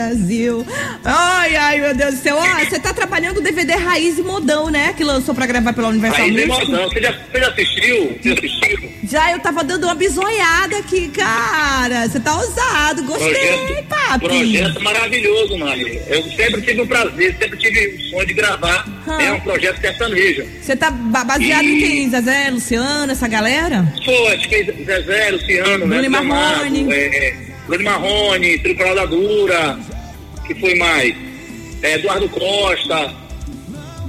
Brasil. 0.00 0.66
Ai, 1.02 1.56
ai, 1.56 1.80
meu 1.80 1.94
Deus 1.94 2.16
do 2.16 2.20
céu. 2.20 2.36
Ó, 2.36 2.64
você 2.64 2.78
tá 2.78 2.92
trabalhando 2.92 3.38
o 3.38 3.40
DVD 3.40 3.72
Raiz 3.76 4.18
e 4.18 4.22
Modão, 4.22 4.68
né? 4.68 4.92
Que 4.94 5.02
lançou 5.02 5.34
pra 5.34 5.46
gravar 5.46 5.72
pela 5.72 5.88
Universal 5.88 6.22
Aí 6.26 6.34
tem 6.34 6.46
Music. 6.46 6.66
emoção. 6.70 6.88
Você 6.90 7.00
já, 7.00 7.12
você 7.12 7.40
já 7.40 7.48
assistiu? 7.48 8.18
Você 8.22 8.28
já 8.28 8.34
assistiu? 8.34 8.90
Já 9.04 9.32
eu 9.32 9.38
tava 9.38 9.64
dando 9.64 9.84
uma 9.84 9.94
bisoiada 9.94 10.76
aqui, 10.76 11.08
cara. 11.08 12.06
Você 12.08 12.20
tá 12.20 12.36
ousado. 12.36 13.04
Gostei, 13.04 13.32
Projeto, 13.32 13.84
papi. 13.88 14.18
projeto 14.26 14.82
maravilhoso, 14.82 15.56
Nani. 15.56 15.98
Eu 16.08 16.22
sempre 16.24 16.60
tive 16.60 16.82
um 16.82 16.86
prazer, 16.86 17.36
sempre 17.40 17.56
tive 17.58 17.86
o 17.86 18.10
sonho 18.10 18.26
de 18.26 18.34
gravar. 18.34 18.86
Ah. 19.06 19.22
É 19.22 19.32
um 19.32 19.40
projeto 19.40 19.80
sertanejo. 19.80 20.44
Você 20.60 20.76
tá 20.76 20.90
ba- 20.90 21.24
baseado 21.24 21.64
em 21.64 21.78
quem? 21.78 22.10
Zezé, 22.10 22.50
Luciano, 22.50 23.12
essa 23.12 23.26
galera? 23.28 23.90
Pô, 24.04 24.28
acho 24.28 24.46
que 24.46 24.62
Zezé, 24.84 25.30
Luciano, 25.30 25.86
Bruno 25.86 26.02
né? 26.02 26.08
Marrone. 26.08 26.92
É, 26.92 27.28
é, 27.28 27.45
Bruno 27.66 27.84
Marrone, 27.84 28.58
da 28.94 29.06
Dura, 29.06 29.78
que 30.46 30.54
foi 30.54 30.74
mais? 30.76 31.14
É, 31.82 31.94
Eduardo 31.94 32.28
Costa. 32.28 33.26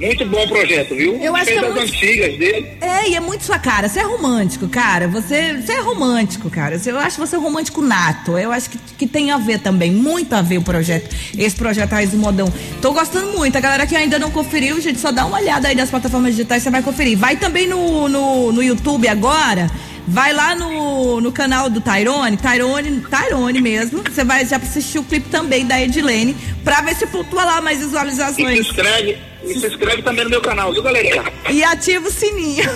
Muito 0.00 0.24
bom 0.26 0.46
projeto, 0.46 0.94
viu? 0.94 1.16
Eu 1.20 1.34
acho 1.34 1.46
Fez 1.46 1.58
que 1.58 1.64
é 1.64 1.68
as 1.68 1.74
muito- 1.74 1.92
antigas 1.92 2.38
dele. 2.38 2.66
É, 2.80 3.08
e 3.08 3.16
é 3.16 3.20
muito 3.20 3.42
sua 3.42 3.58
cara. 3.58 3.88
Você 3.88 3.98
é 3.98 4.04
romântico, 4.04 4.68
cara. 4.68 5.08
Você, 5.08 5.54
você 5.60 5.72
é 5.72 5.80
romântico, 5.80 6.48
cara. 6.48 6.80
Eu 6.86 6.96
acho 7.00 7.18
você 7.18 7.36
romântico 7.36 7.82
nato. 7.82 8.38
Eu 8.38 8.52
acho 8.52 8.70
que, 8.70 8.78
que 8.96 9.06
tem 9.08 9.32
a 9.32 9.38
ver 9.38 9.58
também, 9.58 9.90
muito 9.90 10.32
a 10.34 10.40
ver 10.40 10.58
o 10.58 10.62
projeto. 10.62 11.12
Esse 11.36 11.56
projeto 11.56 11.90
Raiz 11.90 12.10
do 12.12 12.16
Modão. 12.16 12.46
Tô 12.80 12.92
gostando 12.92 13.32
muito. 13.36 13.58
A 13.58 13.60
galera 13.60 13.88
que 13.88 13.96
ainda 13.96 14.20
não 14.20 14.30
conferiu, 14.30 14.80
gente, 14.80 15.00
só 15.00 15.10
dá 15.10 15.26
uma 15.26 15.38
olhada 15.40 15.66
aí 15.66 15.74
nas 15.74 15.90
plataformas 15.90 16.36
digitais, 16.36 16.62
você 16.62 16.70
vai 16.70 16.80
conferir. 16.82 17.18
Vai 17.18 17.36
também 17.36 17.66
no, 17.66 18.08
no, 18.08 18.52
no 18.52 18.62
YouTube 18.62 19.08
agora. 19.08 19.68
Vai 20.10 20.32
lá 20.32 20.54
no, 20.54 21.20
no 21.20 21.30
canal 21.30 21.68
do 21.68 21.80
Tyrone, 21.80 22.36
Tyrone, 22.36 23.02
Tyrone 23.02 23.60
mesmo. 23.60 24.02
Você 24.02 24.24
vai 24.24 24.44
já 24.46 24.56
assistir 24.56 24.98
o 24.98 25.04
clipe 25.04 25.28
também 25.28 25.66
da 25.66 25.80
Edilene, 25.80 26.34
pra 26.64 26.80
ver 26.80 26.94
se 26.96 27.06
pontua 27.06 27.44
lá 27.44 27.60
mais 27.60 27.78
E 27.78 27.80
se 27.82 27.86
visualizações. 27.86 28.58
inscreve, 28.60 29.18
e 29.44 29.54
se 29.58 29.66
inscreve 29.66 30.02
também 30.02 30.24
no 30.24 30.30
meu 30.30 30.40
canal, 30.40 30.72
viu, 30.72 30.82
galerinha? 30.82 31.22
E 31.50 31.62
ativa 31.62 32.08
o 32.08 32.10
sininho. 32.10 32.68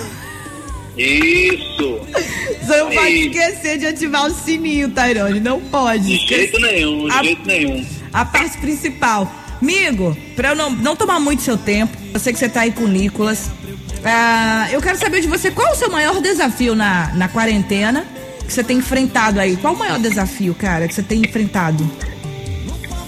Isso. 0.97 2.01
Você 2.63 2.77
não 2.79 2.87
pode 2.91 2.99
Aí. 2.99 3.27
esquecer 3.29 3.79
de 3.79 3.87
ativar 3.87 4.27
o 4.27 4.31
sininho, 4.31 4.91
Tairone. 4.91 5.41
Não 5.41 5.61
pode. 5.61 6.05
De 6.05 6.27
jeito 6.27 6.61
nenhum, 6.61 7.09
de 7.09 7.13
A- 7.15 7.23
jeito 7.23 7.47
nenhum. 7.47 7.87
A 8.13 8.25
parte 8.27 8.59
principal. 8.59 9.33
Amigo, 9.61 10.15
pra 10.37 10.51
eu 10.51 10.57
não, 10.57 10.71
não 10.71 10.95
tomar 10.97 11.19
muito 11.21 11.41
seu 11.43 11.57
tempo, 11.57 11.97
eu 12.13 12.19
sei 12.21 12.33
que 12.33 12.39
você 12.39 12.49
tá 12.49 12.63
aí 12.63 12.73
com 12.73 12.83
o 12.85 12.89
Nicolas. 12.89 13.49
Ah, 14.05 14.69
eu 14.73 14.81
quero 14.81 14.99
saber 14.99 15.21
de 15.21 15.29
você 15.29 15.51
qual 15.51 15.73
o 15.73 15.77
seu 15.77 15.91
maior 15.91 16.21
desafio 16.21 16.75
na, 16.75 17.13
na 17.15 17.29
quarentena 17.29 18.05
que 18.47 18.53
você 18.53 18.65
tem 18.65 18.79
enfrentado 18.79 19.39
aí. 19.41 19.57
Qual 19.57 19.75
o 19.75 19.79
maior 19.79 19.99
desafio, 19.99 20.55
cara, 20.55 20.89
que 20.89 20.95
você 20.95 21.03
tem 21.03 21.21
enfrentado? 21.21 21.89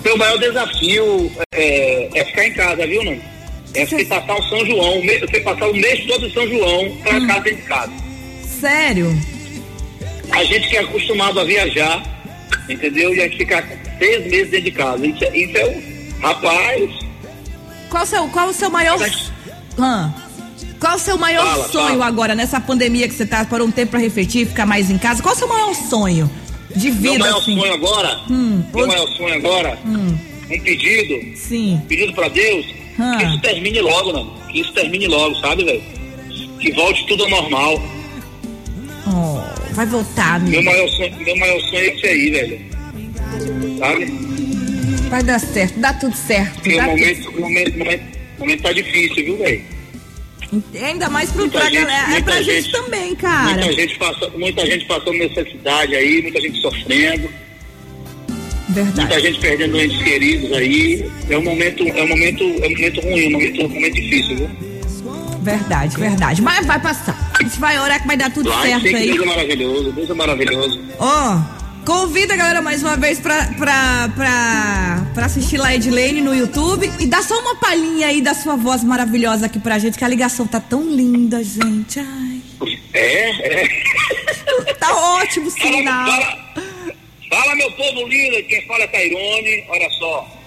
Meu 0.05 0.17
maior 0.19 0.39
desafio 0.39 1.33
é, 1.53 2.11
é 2.21 2.25
ficar 2.27 2.47
em 2.47 2.53
casa, 2.53 2.87
viu, 2.87 3.03
não? 3.05 3.19
É 3.75 3.85
você 3.85 4.05
passar 4.05 4.35
o 4.39 4.43
São 4.49 4.65
João, 4.67 5.01
você 5.03 5.41
passar 5.41 5.69
o 5.69 5.75
mês 5.75 6.05
todo 6.07 6.27
em 6.27 6.31
São 6.33 6.47
João 6.49 6.97
pra 7.03 7.17
Hum. 7.19 7.27
casa 7.27 7.41
dentro 7.41 7.57
de 7.63 7.69
casa. 7.69 7.93
Sério? 8.61 9.19
A 10.31 10.45
gente 10.45 10.69
que 10.69 10.77
é 10.77 10.81
acostumado 10.81 11.41
a 11.41 11.45
viajar, 11.45 12.03
entendeu? 12.69 13.13
E 13.15 13.21
a 13.21 13.25
gente 13.25 13.39
ficar 13.39 13.65
seis 13.99 14.25
meses 14.31 14.51
dentro 14.51 14.65
de 14.67 14.71
casa. 14.73 15.07
Isso, 15.07 15.25
é- 15.25 15.37
isso 15.37 15.57
é 15.59 15.65
o. 15.67 15.95
Rapaz, 16.21 16.91
Qual 17.91 18.03
o 18.03 18.07
seu, 18.07 18.29
qual 18.29 18.49
o 18.49 18.53
seu 18.53 18.71
maior. 18.71 18.99
Mas- 18.99 19.31
Hã? 19.79 20.15
Qual 20.85 20.97
o 20.97 20.99
seu 20.99 21.17
maior 21.17 21.47
Fala, 21.47 21.69
sonho 21.69 21.89
fala. 21.93 22.07
agora, 22.07 22.35
nessa 22.35 22.61
pandemia 22.61 23.09
que 23.09 23.15
você 23.15 23.25
tá 23.25 23.43
por 23.47 23.63
um 23.63 23.71
tempo 23.71 23.93
pra 23.93 24.01
refletir, 24.01 24.47
ficar 24.47 24.67
mais 24.67 24.91
em 24.91 24.99
casa? 24.99 25.23
Qual 25.23 25.35
o 25.35 25.39
seu 25.39 25.49
maior 25.49 25.75
sonho 25.75 26.31
de 26.77 26.91
meu 26.91 27.13
vida, 27.13 27.19
maior 27.21 27.39
assim? 27.39 27.59
sonho 27.59 27.73
agora, 27.73 28.21
Hum, 28.31 28.63
meu 28.75 28.87
maior 28.87 29.09
sonho 29.17 29.33
agora, 29.35 29.79
Hum, 29.87 30.15
um 30.51 30.61
pedido, 30.61 31.39
sim. 31.39 31.81
pedido 31.89 32.13
pra 32.13 32.29
Deus, 32.29 32.67
Ah. 32.99 33.17
que 33.17 33.25
isso 33.25 33.41
termine 33.41 33.81
logo, 33.81 34.13
não. 34.13 34.27
Que 34.53 34.61
isso 34.61 34.75
termine 34.75 35.07
logo, 35.07 35.35
sabe, 35.41 35.65
velho? 35.65 35.83
Que 36.61 36.71
volte 36.75 37.07
tudo 37.07 37.25
ao 37.25 37.31
normal. 37.31 37.83
Oh, 39.07 39.41
vai 39.73 39.87
voltar, 39.87 40.39
Meu 40.41 40.59
amigo. 40.61 40.65
maior 40.67 40.89
sonho, 40.91 41.17
meu 41.17 41.37
maior 41.39 41.61
sonho 41.63 41.77
é 41.79 41.95
isso 41.95 42.07
aí, 42.07 42.31
velho. 42.31 42.61
Sabe? 43.79 44.05
Vai 45.09 45.23
dar 45.23 45.39
certo, 45.41 45.79
dá 45.81 45.95
tudo 45.95 46.15
certo. 46.15 46.69
O 46.69 46.83
momento, 46.83 47.29
o 47.31 47.41
momento, 47.41 47.79
momento, 47.79 48.03
o 48.37 48.41
momento 48.41 48.63
tá 48.63 48.73
difícil, 48.75 49.25
viu, 49.25 49.39
velho? 49.39 49.74
Ainda 50.83 51.09
mais 51.11 51.31
pro, 51.31 51.43
Muita 51.43 51.59
pra 51.59 51.69
gente- 51.71 51.81
galera. 51.81 52.05
É 52.05 52.11
muita 52.11 52.25
pra 52.33 52.43
gente, 52.43 52.63
gente- 52.63 52.73
também, 52.73 53.15
cara. 53.15 53.53
Muita 53.55 53.73
gente, 53.73 53.99
passa, 53.99 54.29
muita 54.37 54.67
gente 54.67 54.85
passando 54.87 55.13
necessidade 55.19 55.95
aí, 55.95 56.23
muita 56.23 56.41
gente 56.41 56.61
sofrendo, 56.61 57.29
muita 58.69 58.83
Verdade. 58.83 59.21
gente 59.23 59.39
perdendo 59.41 59.81
entes 59.81 60.03
queridos 60.03 60.53
aí. 60.53 61.11
É 61.31 61.39
um 61.39 61.43
momento, 61.45 61.83
é 61.87 62.03
um 62.03 62.09
momento, 62.09 62.43
é 62.45 62.67
um 62.67 62.71
momento 62.71 63.01
ruim, 63.01 63.27
um 63.29 63.31
momento, 63.33 63.65
um 63.65 63.69
momento 63.69 63.95
difícil, 63.95 64.37
viu? 64.37 64.51
Verdade, 65.43 65.97
verdade. 65.99 66.41
Mas 66.41 66.65
vai 66.67 66.81
passar. 66.81 67.31
A 67.39 67.43
gente 67.43 67.61
vai 67.61 67.79
orar 67.79 68.01
que 68.01 68.07
vai 68.07 68.17
dar 68.17 68.33
tudo 68.33 68.49
Vai, 68.51 68.69
certo 68.71 68.87
aí. 68.97 69.13
Deus 69.13 69.21
é 69.23 69.27
maravilhoso, 69.27 69.93
Deus 69.93 70.09
é 70.11 70.15
maravilhoso. 70.15 70.81
Ó, 70.99 71.39
convida 71.85 72.35
a 72.35 72.37
galera 72.37 72.63
mais 72.63 72.83
uma 72.83 72.97
vez 72.97 73.21
pra, 73.21 73.47
pra, 73.59 74.11
pra, 74.15 75.07
pra 75.15 75.27
assistir 75.27 75.57
lá 75.59 75.69
a 75.69 75.75
Edilene 75.75 76.21
no 76.21 76.35
YouTube 76.35 76.91
e 77.01 77.07
dá 77.07 77.23
só 77.23 77.39
uma 77.41 77.57
palhinha 77.57 78.07
aí 78.09 78.21
da 78.21 78.35
sua 78.35 78.57
voz 78.57 78.83
maravilhosa 78.83 79.47
aqui 79.47 79.59
pra 79.59 79.79
gente, 79.79 79.99
que 79.99 80.05
a 80.05 80.09
ligação 80.09 80.47
tá 80.47 80.61
tão 80.61 80.83
linda, 80.83 81.43
gente. 81.45 82.01
Ai, 82.01 82.41
É, 82.95 83.63
é. 83.63 83.69
tá 84.81 84.95
ótimo 85.19 85.49
o 85.49 85.51
Fala, 85.51 85.77
sinal. 85.77 86.07
fala, 86.07 86.39
fala, 87.31 87.55
meu 87.57 87.71
povo 87.73 88.09
lindo, 88.09 88.43
quem 88.49 88.67
fala 88.67 88.85
é 88.85 88.87
Tairone, 88.87 89.65
olha 89.69 89.91
só. 89.99 90.41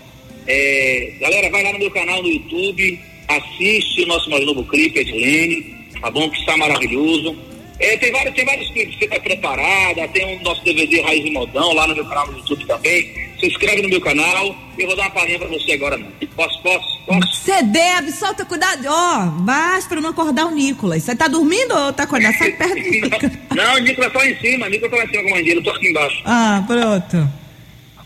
É, 0.47 1.13
galera, 1.19 1.49
vai 1.51 1.63
lá 1.63 1.73
no 1.73 1.79
meu 1.79 1.91
canal 1.91 2.21
no 2.23 2.29
YouTube, 2.29 2.99
assiste 3.27 4.03
o 4.03 4.07
nosso 4.07 4.29
mais 4.29 4.45
novo 4.45 4.63
clipe, 4.65 4.99
Edilene, 4.99 5.75
tá 6.01 6.09
bom? 6.09 6.29
Que 6.29 6.39
está 6.39 6.55
maravilhoso. 6.57 7.35
É, 7.79 7.97
tem 7.97 8.11
vários, 8.11 8.33
tem 8.33 8.45
vários 8.45 8.69
clipes 8.71 8.95
que 8.97 9.07
tá 9.07 9.19
preparada, 9.19 10.07
tem 10.07 10.37
o 10.37 10.43
nosso 10.43 10.63
DVD 10.63 11.01
Raiz 11.01 11.25
e 11.25 11.29
Modão 11.31 11.73
lá 11.73 11.87
no 11.87 11.95
meu 11.95 12.05
canal 12.05 12.27
no 12.27 12.37
YouTube 12.39 12.65
também. 12.65 13.13
se 13.39 13.47
inscreve 13.47 13.81
no 13.83 13.89
meu 13.89 14.01
canal. 14.01 14.55
Eu 14.77 14.87
vou 14.87 14.95
dar 14.95 15.03
uma 15.03 15.11
palhinha 15.11 15.39
pra 15.39 15.47
você 15.47 15.73
agora, 15.73 15.97
não. 15.97 16.07
Posso, 16.35 16.61
posso, 16.61 16.99
posso? 17.05 17.35
Você 17.35 17.63
deve, 17.63 18.11
solta 18.11 18.45
cuidado. 18.45 18.85
Ó, 18.87 19.25
basta 19.41 19.89
pra 19.89 20.01
não 20.01 20.09
acordar 20.09 20.45
o 20.45 20.51
Nicolas. 20.51 21.03
Você 21.03 21.15
tá 21.15 21.27
dormindo 21.27 21.75
ou 21.75 21.93
tá 21.93 22.03
acordado? 22.03 22.35
Sai 22.37 22.51
perto 22.57 22.75
do 22.75 22.89
Nicolas. 22.89 23.31
Não, 23.55 23.75
o 23.75 23.79
Nicolas 23.79 24.13
tá 24.13 24.19
lá 24.19 24.27
em 24.27 24.39
cima. 24.39 24.65
O 24.65 24.69
Nicolas 24.69 24.91
tá 24.91 24.97
lá 24.97 25.05
em 25.05 25.09
cima 25.09 25.23
com 25.29 25.35
a. 25.35 25.41
Eu 25.41 25.63
tô 25.63 25.69
aqui 25.71 25.87
embaixo. 25.87 26.21
Ah, 26.25 26.63
pronto. 26.67 27.29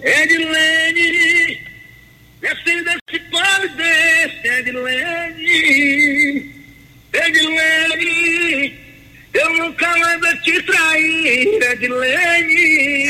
Edilene, 0.04 1.60
desce 2.42 2.64
desse 2.64 3.20
pole 3.30 3.68
desse, 3.78 4.48
Edilene. 4.48 6.52
Edilene, 7.14 8.74
eu 9.34 9.50
nunca 9.58 9.88
mais 9.98 10.20
vou 10.20 10.38
te 10.42 10.62
trair, 10.64 11.64
Edilene. 11.64 13.10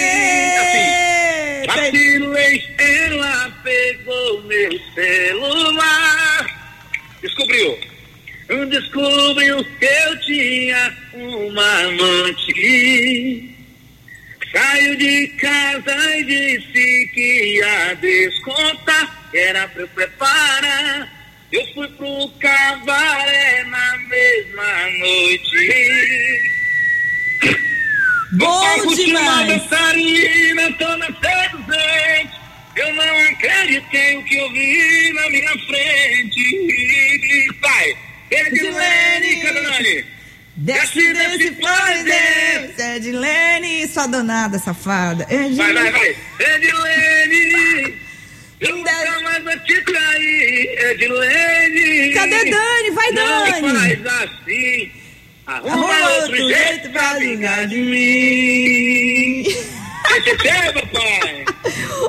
Assim, 0.57 1.67
vacilei, 1.67 2.75
ela 2.77 3.51
pegou 3.63 4.43
meu 4.43 4.79
celular. 4.95 6.61
Descobriu. 7.21 7.77
Descobriu 8.69 9.63
que 9.79 9.85
eu 9.85 10.19
tinha 10.21 10.97
uma 11.13 11.79
amante. 11.83 13.55
Saiu 14.51 14.95
de 14.97 15.27
casa 15.27 16.17
e 16.17 16.23
disse 16.25 17.09
que 17.13 17.55
ia 17.55 17.93
descontar, 17.95 19.29
era 19.33 19.67
pra 19.69 19.83
eu 19.83 19.87
preparar. 19.87 21.21
Eu 21.51 21.65
fui 21.73 21.87
pro 21.89 22.29
cabaré 22.39 23.63
na 23.65 23.90
mesma 24.11 24.89
noite. 24.99 26.51
Bom 28.33 28.95
demais. 28.95 29.47
dançarina, 29.47 30.71
tô 30.73 30.97
na 30.97 31.07
seduzente. 31.07 32.41
Eu 32.75 32.93
não 32.93 33.19
acreditei 33.29 34.17
o 34.17 34.23
que 34.23 34.35
eu 34.35 34.51
vi 34.51 35.13
na 35.13 35.29
minha 35.29 35.49
frente. 35.67 37.49
Vai, 37.61 37.97
Edilene, 38.31 39.41
cadê 39.41 39.61
Nani? 39.61 40.05
Desce 40.55 41.13
desse 41.13 41.55
Flores, 41.55 42.79
Edilene, 42.79 43.87
sua 43.87 44.07
danada, 44.07 44.59
safada. 44.59 45.25
Vai, 45.25 45.37
vai, 45.53 45.71
Edilene. 45.71 45.91
vai. 45.91 46.15
Edilene, 46.55 47.99
eu 48.61 48.75
nunca 48.77 49.21
mais 49.23 49.43
vou 49.43 49.59
te 49.59 49.81
trair, 49.81 50.91
Edilene. 50.91 52.13
Cadê 52.13 52.45
Dani? 52.51 52.80
Vai, 53.13 53.61
Não 53.61 53.73
Dani. 53.73 53.79
faz 54.03 54.05
assim. 54.29 54.91
Arruma, 55.47 55.73
Arruma 55.73 56.09
outro 56.21 56.37
jeito 56.37 56.89
pra 56.91 57.13
vingar 57.15 57.67
de 57.67 57.77
mim. 57.77 59.43
É, 60.45 60.71
papai. 60.71 61.45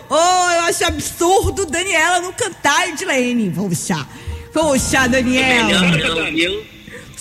Oh, 0.08 0.50
eu 0.50 0.60
acho 0.62 0.84
absurdo 0.84 1.64
Daniela 1.66 2.20
não 2.20 2.32
cantar 2.32 2.88
Edilene. 2.88 3.50
Poxa, 3.50 4.06
poxa, 4.52 5.06
Daniela. 5.08 5.64
Melhor 5.90 6.16
não, 6.16 6.32
viu? 6.32 6.64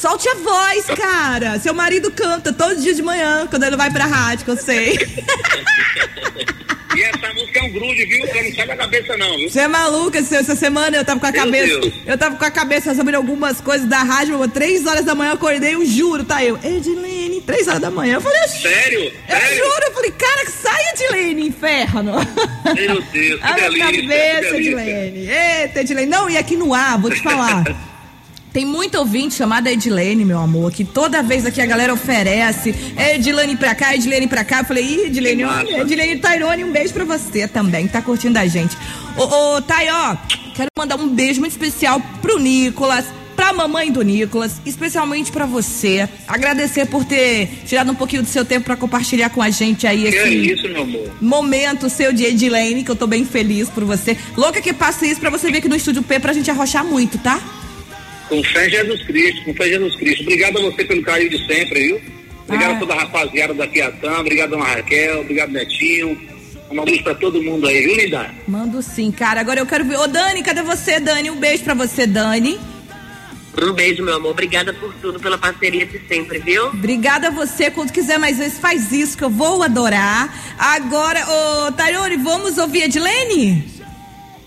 Solte 0.01 0.27
a 0.29 0.34
voz, 0.34 0.86
cara. 0.98 1.60
Seu 1.60 1.75
marido 1.75 2.10
canta 2.10 2.51
todo 2.51 2.75
dia 2.81 2.96
de 2.96 3.03
manhã, 3.03 3.46
quando 3.48 3.62
ele 3.65 3.77
vai 3.77 3.91
pra 3.91 4.08
rádio, 4.08 4.46
que 4.46 4.50
eu 4.50 4.58
sei. 4.58 4.98
E 6.96 7.03
essa 7.03 7.31
música 7.36 7.60
é 7.60 7.63
um 7.63 7.72
grude, 7.72 8.03
viu? 8.05 8.25
Ela 8.25 8.43
não 8.43 8.55
sai 8.55 8.65
da 8.65 8.75
cabeça, 8.77 9.15
não, 9.15 9.38
viu? 9.38 9.48
Você 9.48 9.60
é 9.60 9.67
maluca, 9.67 10.17
essa 10.17 10.55
semana 10.55 10.98
eu 10.98 11.05
tava 11.05 11.20
com 11.20 11.27
a 11.27 11.31
Meu 11.31 11.43
cabeça. 11.46 11.79
Deus. 11.79 11.93
Eu 12.08 12.17
tava 12.17 12.36
com 12.36 12.43
a 12.43 12.50
cabeça 12.50 12.89
resolvendo 12.89 13.15
algumas 13.15 13.62
coisas 13.62 13.88
da 13.88 14.00
rádio, 14.00 14.46
três 14.48 14.88
horas 14.88 15.05
da 15.05 15.13
manhã 15.13 15.29
eu 15.29 15.36
acordei, 15.36 15.75
eu 15.75 15.86
juro, 15.86 16.24
tá 16.24 16.43
eu. 16.43 16.58
Edilene, 16.63 17.39
três 17.41 17.67
horas 17.67 17.79
da 17.81 17.91
manhã. 17.91 18.15
Eu 18.15 18.22
falei, 18.22 18.41
eu, 18.41 18.48
Sério? 18.50 19.03
eu 19.03 19.38
Sério? 19.38 19.55
juro, 19.55 19.84
eu 19.86 19.93
falei, 19.93 20.12
cara, 20.12 20.46
que 20.46 20.51
sai 20.51 20.81
Edilene, 20.93 21.48
inferno. 21.48 22.13
Meu 22.75 23.01
Deus, 23.03 23.05
que 23.12 23.39
A 23.46 23.51
delícia, 23.53 23.88
que 23.91 24.01
cabeça, 24.01 24.51
delícia. 24.51 24.58
Edilene. 24.58 25.29
Eita, 25.29 25.81
Edilene. 25.81 26.08
Não, 26.10 26.27
e 26.27 26.38
aqui 26.38 26.58
no 26.58 26.74
ar, 26.74 26.98
vou 27.00 27.12
te 27.12 27.22
falar. 27.22 27.90
Tem 28.53 28.65
muito 28.65 28.98
ouvinte 28.98 29.36
chamada 29.36 29.72
Edilene, 29.72 30.25
meu 30.25 30.38
amor, 30.38 30.74
que 30.74 30.84
toda 30.84 31.24
vez 31.24 31.46
aqui 31.46 31.62
a 31.62 31.65
galera 31.65 31.93
oferece 31.93 32.75
é 32.98 33.15
Edilene 33.15 33.55
pra 33.55 33.74
cá, 33.74 33.96
Edilene 33.96 34.27
pra 34.27 34.43
cá. 34.43 34.60
Eu 34.60 34.65
falei, 34.65 34.84
ih, 34.84 35.05
Edilene, 35.08 35.46
olha. 35.46 35.81
Edilene 35.81 36.20
Tairone, 36.20 36.65
um 36.65 36.72
beijo 36.72 36.93
pra 36.93 37.05
você 37.05 37.48
também, 37.48 37.88
que 37.88 37.93
tá 37.93 38.01
curtindo 38.01 38.38
a 38.38 38.46
gente. 38.46 38.75
Ô, 39.15 39.24
ô, 39.55 39.62
Thay, 39.62 39.88
ó, 39.89 40.17
quero 40.53 40.67
mandar 40.77 40.98
um 40.98 41.08
beijo 41.08 41.39
muito 41.39 41.53
especial 41.53 42.01
pro 42.22 42.38
Nicolas, 42.39 43.05
pra 43.38 43.53
mamãe 43.53 43.89
do 43.89 44.01
Nicolas, 44.01 44.60
especialmente 44.65 45.31
pra 45.31 45.46
você. 45.46 46.10
Agradecer 46.27 46.85
por 46.87 47.05
ter 47.05 47.48
tirado 47.66 47.90
um 47.94 47.96
pouquinho 47.96 48.22
do 48.22 48.27
seu 48.27 48.44
tempo 48.44 48.66
pra 48.66 48.75
compartilhar 48.75 49.29
com 49.29 49.42
a 49.42 49.50
gente 49.50 49.87
aí 49.87 50.11
Que 50.11 50.18
é 50.18 50.27
esse 50.27 50.51
isso, 50.53 50.68
meu 50.68 50.81
amor? 50.81 51.09
momento 51.22 51.90
seu 51.90 52.11
de 52.11 52.25
Edilene, 52.25 52.83
que 52.83 52.92
eu 52.92 52.98
tô 52.98 53.07
bem 53.07 53.24
feliz 53.24 53.70
por 53.70 53.85
você. 53.85 54.18
Louca 54.35 54.61
que 54.61 54.74
passe 54.74 55.09
isso 55.09 55.22
pra 55.22 55.29
você 55.29 55.50
vir 55.50 55.59
aqui 55.59 55.70
no 55.70 55.75
Estúdio 55.77 56.03
P 56.03 56.20
pra 56.20 56.33
gente 56.33 56.51
arrochar 56.51 56.83
muito, 56.83 57.18
tá? 57.18 57.40
Com 58.31 58.41
fé 58.46 58.65
em 58.67 58.70
Jesus 58.70 59.03
Cristo, 59.03 59.44
com 59.44 59.53
fé 59.53 59.67
em 59.67 59.72
Jesus 59.72 59.96
Cristo. 59.98 60.22
Obrigado 60.24 60.57
a 60.57 60.61
você 60.61 60.85
pelo 60.85 61.01
carinho 61.03 61.29
de 61.31 61.37
sempre, 61.46 61.83
viu? 61.83 62.01
Obrigado 62.46 62.72
Ah. 62.72 62.75
a 62.75 62.79
toda 62.79 62.94
a 62.94 63.00
rapaziada 63.01 63.53
da 63.53 63.67
Piatã, 63.67 64.20
obrigado 64.20 64.55
a 64.55 64.63
Raquel, 64.63 65.20
obrigado 65.20 65.51
Netinho. 65.51 66.17
Um 66.72 66.85
beijo 66.85 67.03
pra 67.03 67.13
todo 67.15 67.44
mundo 67.44 67.67
aí, 67.67 67.81
viu, 67.85 67.98
linda? 67.98 68.31
Mando 68.48 68.81
sim, 68.81 69.11
cara. 69.11 69.41
Agora 69.41 69.59
eu 69.59 69.65
quero 69.65 69.83
ver. 69.83 69.98
Ô, 70.00 70.07
Dani, 70.07 70.41
cadê 70.41 70.61
você, 70.61 71.01
Dani? 71.01 71.29
Um 71.29 71.35
beijo 71.35 71.65
pra 71.65 71.74
você, 71.74 72.07
Dani. 72.07 72.57
Um 73.61 73.74
beijo, 73.74 74.01
meu 74.01 74.15
amor. 74.15 74.31
Obrigada 74.31 74.74
por 74.74 74.94
tudo, 75.01 75.20
pela 75.20 75.37
parceria 75.37 75.85
de 75.85 76.00
sempre, 76.07 76.39
viu? 76.39 76.67
Obrigada 76.67 77.27
a 77.27 77.31
você. 77.31 77.70
Quando 77.70 77.91
quiser 77.91 78.17
mais 78.17 78.37
vezes, 78.37 78.57
faz 78.57 78.94
isso 78.94 79.17
que 79.17 79.24
eu 79.25 79.29
vou 79.29 79.61
adorar. 79.61 80.33
Agora, 80.57 81.20
ô, 81.67 81.72
Tayone, 81.74 82.15
vamos 82.15 82.57
ouvir 82.57 82.83
Edilene? 82.83 83.65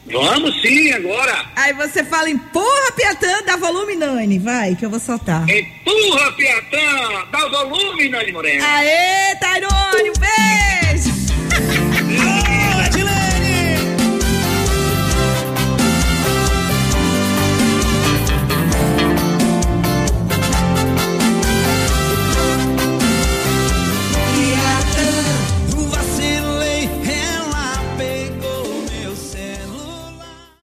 Vamos 0.07 0.61
sim, 0.61 0.93
agora. 0.93 1.47
Aí 1.57 1.73
você 1.73 2.05
fala, 2.05 2.29
empurra, 2.29 2.93
Piatã, 2.95 3.43
dá 3.47 3.57
volume, 3.57 3.97
Nani. 3.97 4.39
Vai, 4.39 4.75
que 4.75 4.85
eu 4.85 4.91
vou 4.91 5.01
soltar. 5.01 5.49
Empurra, 5.49 6.33
Piatã! 6.33 7.25
Dá 7.33 7.49
volume, 7.49 8.09
Nani 8.11 8.33
Morena. 8.33 8.67
Aê, 8.67 9.35
Tayone! 9.41 10.64